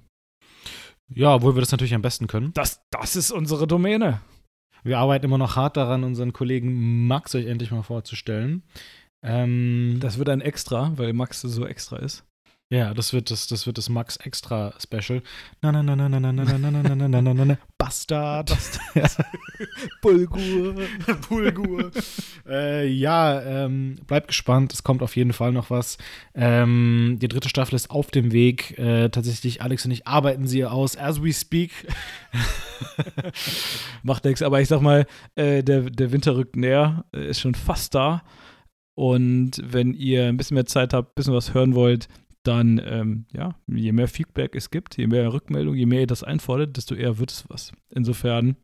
Ja, 1.09 1.37
obwohl 1.37 1.55
wir 1.55 1.61
das 1.61 1.71
natürlich 1.71 1.95
am 1.95 2.03
besten 2.03 2.27
können. 2.27 2.53
Das, 2.55 2.81
das 2.91 3.15
ist 3.15 3.31
unsere 3.31 3.69
Domäne. 3.69 4.21
Wir 4.83 4.99
arbeiten 4.99 5.27
immer 5.27 5.39
noch 5.39 5.55
hart 5.55 5.77
daran, 5.77 6.03
unseren 6.03 6.33
Kollegen 6.33 7.07
Max 7.07 7.35
euch 7.35 7.47
endlich 7.47 7.71
mal 7.71 7.83
vorzustellen. 7.83 8.65
Ähm, 9.23 9.99
das 10.01 10.19
wird 10.19 10.29
ein 10.29 10.41
Extra, 10.41 10.93
weil 10.97 11.13
Max 11.13 11.41
so 11.41 11.67
extra 11.67 11.99
ist. 11.99 12.25
Ja, 12.69 12.95
das 12.95 13.13
wird 13.13 13.31
das, 13.31 13.47
das 13.47 13.65
wird 13.67 13.79
das 13.79 13.89
Max 13.89 14.17
Extra 14.17 14.75
Special. 14.81 15.23
Na 15.63 15.71
na 15.71 15.85
na 15.85 15.95
na 15.95 16.09
na 16.09 16.19
na 16.19 16.33
na 16.33 16.43
na 16.43 16.59
na 16.59 16.71
na 16.71 16.83
na 16.83 17.09
na 17.09 17.23
na 17.23 17.35
na 17.35 17.45
na 17.45 17.59
Bastard. 17.79 18.51
Bulgur. 20.03 20.75
Bulgur. 21.29 21.93
äh, 22.45 22.89
ja, 22.89 23.41
ähm, 23.41 23.95
bleibt 24.09 24.27
gespannt. 24.27 24.73
Es 24.73 24.83
kommt 24.83 25.03
auf 25.03 25.15
jeden 25.15 25.33
Fall 25.33 25.53
noch 25.53 25.71
was. 25.71 25.97
Ähm, 26.35 27.19
die 27.21 27.29
dritte 27.29 27.49
Staffel 27.49 27.77
ist 27.77 27.91
auf 27.91 28.11
dem 28.11 28.33
Weg. 28.33 28.77
Äh, 28.77 29.11
tatsächlich, 29.11 29.63
Alex 29.63 29.85
und 29.85 29.93
ich 29.93 30.09
arbeiten 30.09 30.49
sie 30.49 30.65
aus 30.65 30.97
as 30.97 31.23
we 31.23 31.33
speak. 31.33 31.71
Macht 34.03 34.25
nichts, 34.25 34.43
aber 34.43 34.61
ich 34.61 34.67
sag 34.67 34.81
mal, 34.81 35.07
äh, 35.37 35.63
der, 35.63 35.83
der 35.83 36.11
Winter 36.11 36.35
rückt 36.37 36.57
näher, 36.57 37.05
ist 37.13 37.39
schon 37.39 37.55
fast 37.55 37.95
da. 37.95 38.25
Und 38.97 39.63
wenn 39.63 39.95
ihr 39.95 40.25
ein 40.27 40.37
bisschen 40.37 40.57
mehr 40.57 40.67
Zeit 40.67 40.93
habt, 40.95 41.11
ein 41.11 41.15
bisschen 41.15 41.35
was 41.35 41.55
hören 41.55 41.77
wollt, 41.77 42.09
dann, 42.47 42.81
ähm, 42.85 43.27
ja, 43.33 43.55
je 43.67 43.93
mehr 43.93 44.09
Feedback 44.09 44.55
es 44.55 44.71
gibt, 44.71 44.97
je 44.97 45.07
mehr 45.07 45.33
Rückmeldung, 45.33 45.75
je 45.75 45.87
mehr 45.87 46.01
ihr 46.01 46.07
das 46.07 46.23
einfordert, 46.23 46.77
desto 46.77 46.95
eher 46.95 47.19
wird 47.19 47.31
es 47.31 47.45
was. 47.49 47.73
Insofern. 47.91 48.57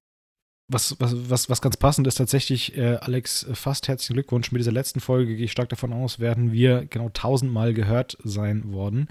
Was, 0.68 0.97
was, 1.01 1.29
was, 1.29 1.51
was 1.51 1.61
ganz 1.61 1.77
passend 1.77 2.07
ist 2.07 2.14
tatsächlich, 2.14 2.79
äh, 2.79 2.97
Alex, 3.01 3.47
fast 3.53 3.88
herzlichen 3.88 4.14
Glückwunsch. 4.14 4.53
Mit 4.53 4.61
dieser 4.61 4.73
letzten 4.73 5.01
Folge 5.01 5.37
gehe 5.37 5.45
ich 5.45 5.53
stark 5.53 5.68
davon 5.68 5.92
aus, 5.92 6.18
werden 6.18 6.53
wir 6.53 6.87
genau 6.87 7.11
tausendmal 7.11 7.75
gehört 7.75 8.16
sein 8.25 8.73
worden. 8.73 9.09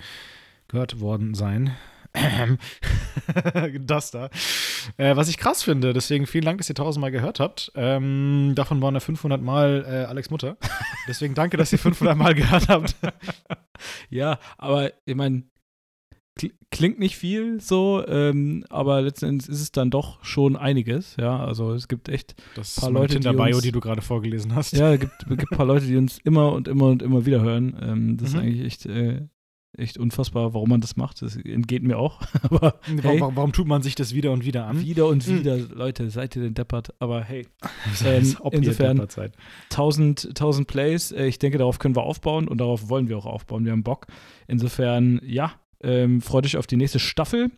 Gehört 0.70 1.02
worden 1.02 1.36
sein. 1.36 1.76
das 3.80 4.12
da. 4.12 4.30
Äh, 4.98 5.16
was 5.16 5.30
ich 5.30 5.38
krass 5.38 5.64
finde, 5.64 5.94
deswegen 5.94 6.28
vielen 6.28 6.46
Dank, 6.46 6.58
dass 6.58 6.70
ihr 6.70 6.76
tausendmal 6.76 7.12
gehört 7.12 7.40
habt. 7.40 7.72
Ähm, 7.76 8.54
davon 8.56 8.82
waren 8.82 8.94
ja 8.94 9.00
500 9.00 9.42
Mal 9.42 9.86
äh, 9.88 10.06
Alex 10.06 10.30
Mutter. 10.30 10.58
Deswegen 11.08 11.34
danke, 11.34 11.58
dass 11.58 11.72
ihr 11.72 11.80
500 11.80 12.18
Mal 12.18 12.36
gehört 12.36 12.68
habt. 12.68 12.96
ja, 14.10 14.40
aber 14.58 14.92
ich 15.06 15.16
meine, 15.16 15.44
klingt 16.70 17.00
nicht 17.00 17.18
viel 17.18 17.60
so, 17.60 18.06
ähm, 18.08 18.66
aber 18.70 19.02
letzten 19.02 19.26
Endes 19.26 19.48
ist 19.48 19.62
es 19.62 19.72
dann 19.72 19.90
doch 19.90 20.24
schon 20.24 20.56
einiges. 20.56 21.16
Ja, 21.18 21.44
also 21.44 21.74
es 21.74 21.88
gibt 21.88 22.10
echt 22.10 22.36
das 22.56 22.76
paar 22.76 22.92
Leute, 22.92 23.20
die, 23.20 23.28
uns, 23.28 23.62
die 23.62 23.72
du 23.72 23.80
gerade 23.80 24.02
vorgelesen 24.02 24.56
hast. 24.56 24.74
Ja, 24.74 24.94
es 24.94 25.00
gibt, 25.00 25.28
gibt 25.28 25.52
ein 25.52 25.58
paar 25.58 25.66
Leute, 25.66 25.86
die 25.86 25.98
uns 25.98 26.20
immer 26.20 26.52
und 26.54 26.68
immer 26.68 26.86
und 26.88 27.02
immer 27.02 27.26
wieder 27.26 27.42
hören. 27.42 27.78
Ähm, 27.82 28.18
das 28.18 28.32
mhm. 28.32 28.36
ist 28.36 28.42
eigentlich 28.42 28.66
echt 28.66 28.86
äh, 28.86 29.28
echt 29.78 29.98
unfassbar, 29.98 30.54
warum 30.54 30.70
man 30.70 30.82
das 30.82 30.96
macht. 30.96 31.22
Das 31.22 31.36
entgeht 31.36 31.84
mir 31.84 31.98
auch. 31.98 32.22
Aber 32.44 32.80
hey, 32.84 33.20
warum, 33.20 33.36
warum, 33.36 33.52
tut 33.54 33.68
man 33.68 33.82
sich 33.82 33.96
das 33.96 34.14
wieder 34.14 34.32
und 34.32 34.46
wieder 34.46 34.66
an? 34.66 34.82
Wieder 34.82 35.08
und 35.08 35.24
hm. 35.24 35.40
wieder, 35.40 35.56
hm. 35.56 35.72
Leute, 35.74 36.10
seid 36.10 36.36
ihr 36.36 36.44
denn 36.44 36.54
deppert? 36.54 36.94
Aber 37.00 37.24
hey, 37.24 37.48
ähm, 38.06 38.36
insofern 38.52 39.08
1000, 39.70 40.26
1000 40.28 40.68
Plays. 40.68 41.12
Äh, 41.12 41.26
ich 41.26 41.40
denke, 41.40 41.58
darauf 41.58 41.80
können 41.80 41.96
wir 41.96 42.04
aufbauen 42.04 42.48
und 42.48 42.60
darauf 42.60 42.90
wollen 42.90 43.08
wir 43.08 43.18
auch 43.18 43.26
aufbauen. 43.26 43.66
Wir 43.66 43.72
haben 43.72 43.84
Bock. 43.84 44.08
Insofern, 44.48 45.22
ja, 45.24 45.54
ähm, 45.82 46.22
freut 46.22 46.46
euch 46.46 46.58
auf 46.58 46.68
die 46.68 46.78
nächste 46.78 47.00
Staffel 47.00 47.52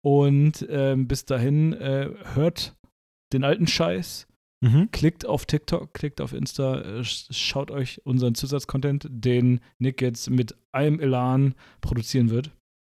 und 0.00 0.66
ähm, 0.70 1.08
bis 1.08 1.24
dahin 1.24 1.72
äh, 1.72 2.08
hört 2.34 2.76
den 3.32 3.44
alten 3.44 3.66
Scheiß 3.66 4.27
Mhm. 4.60 4.90
Klickt 4.90 5.24
auf 5.24 5.46
TikTok, 5.46 5.94
klickt 5.94 6.20
auf 6.20 6.32
Insta, 6.32 6.80
äh, 6.80 7.04
schaut 7.04 7.70
euch 7.70 8.00
unseren 8.04 8.34
Zusatzcontent, 8.34 9.06
den 9.08 9.60
Nick 9.78 10.02
jetzt 10.02 10.30
mit 10.30 10.56
allem 10.72 10.98
Elan 11.00 11.54
produzieren 11.80 12.30
wird. 12.30 12.50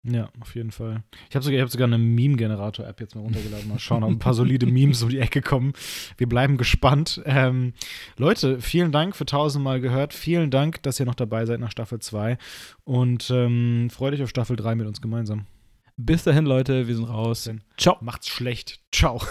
Ja, 0.06 0.30
auf 0.42 0.54
jeden 0.56 0.72
Fall. 0.72 1.04
Ich 1.30 1.36
habe 1.36 1.46
sogar, 1.46 1.62
hab 1.62 1.70
sogar 1.70 1.88
eine 1.88 1.98
Meme-Generator-App 1.98 3.00
jetzt 3.00 3.16
mal 3.16 3.22
runtergeladen. 3.22 3.70
Mal 3.70 3.80
schauen, 3.80 4.04
ob 4.04 4.10
ein 4.10 4.20
paar 4.20 4.34
solide 4.34 4.66
Memes 4.66 5.02
um 5.02 5.08
die 5.08 5.20
Ecke 5.20 5.42
kommen. 5.42 5.72
Wir 6.18 6.28
bleiben 6.28 6.58
gespannt. 6.58 7.22
Ähm, 7.26 7.72
Leute, 8.18 8.60
vielen 8.60 8.92
Dank 8.92 9.16
für 9.16 9.26
tausendmal 9.26 9.80
gehört. 9.80 10.14
Vielen 10.14 10.52
Dank, 10.52 10.84
dass 10.84 11.00
ihr 11.00 11.06
noch 11.06 11.16
dabei 11.16 11.46
seid 11.46 11.62
nach 11.62 11.72
Staffel 11.72 12.00
2. 12.00 12.38
Und 12.84 13.30
ähm, 13.30 13.90
freut 13.90 14.14
euch 14.14 14.24
auf 14.24 14.30
Staffel 14.30 14.58
3 14.58 14.76
mit 14.76 14.88
uns 14.88 15.00
gemeinsam. 15.00 15.46
Bis 15.96 16.24
dahin, 16.24 16.46
Leute, 16.46 16.88
wir 16.88 16.96
sind 16.96 17.06
raus. 17.06 17.50
Ciao. 17.78 17.98
Macht's 18.02 18.28
schlecht. 18.28 18.82
Ciao. 18.92 19.22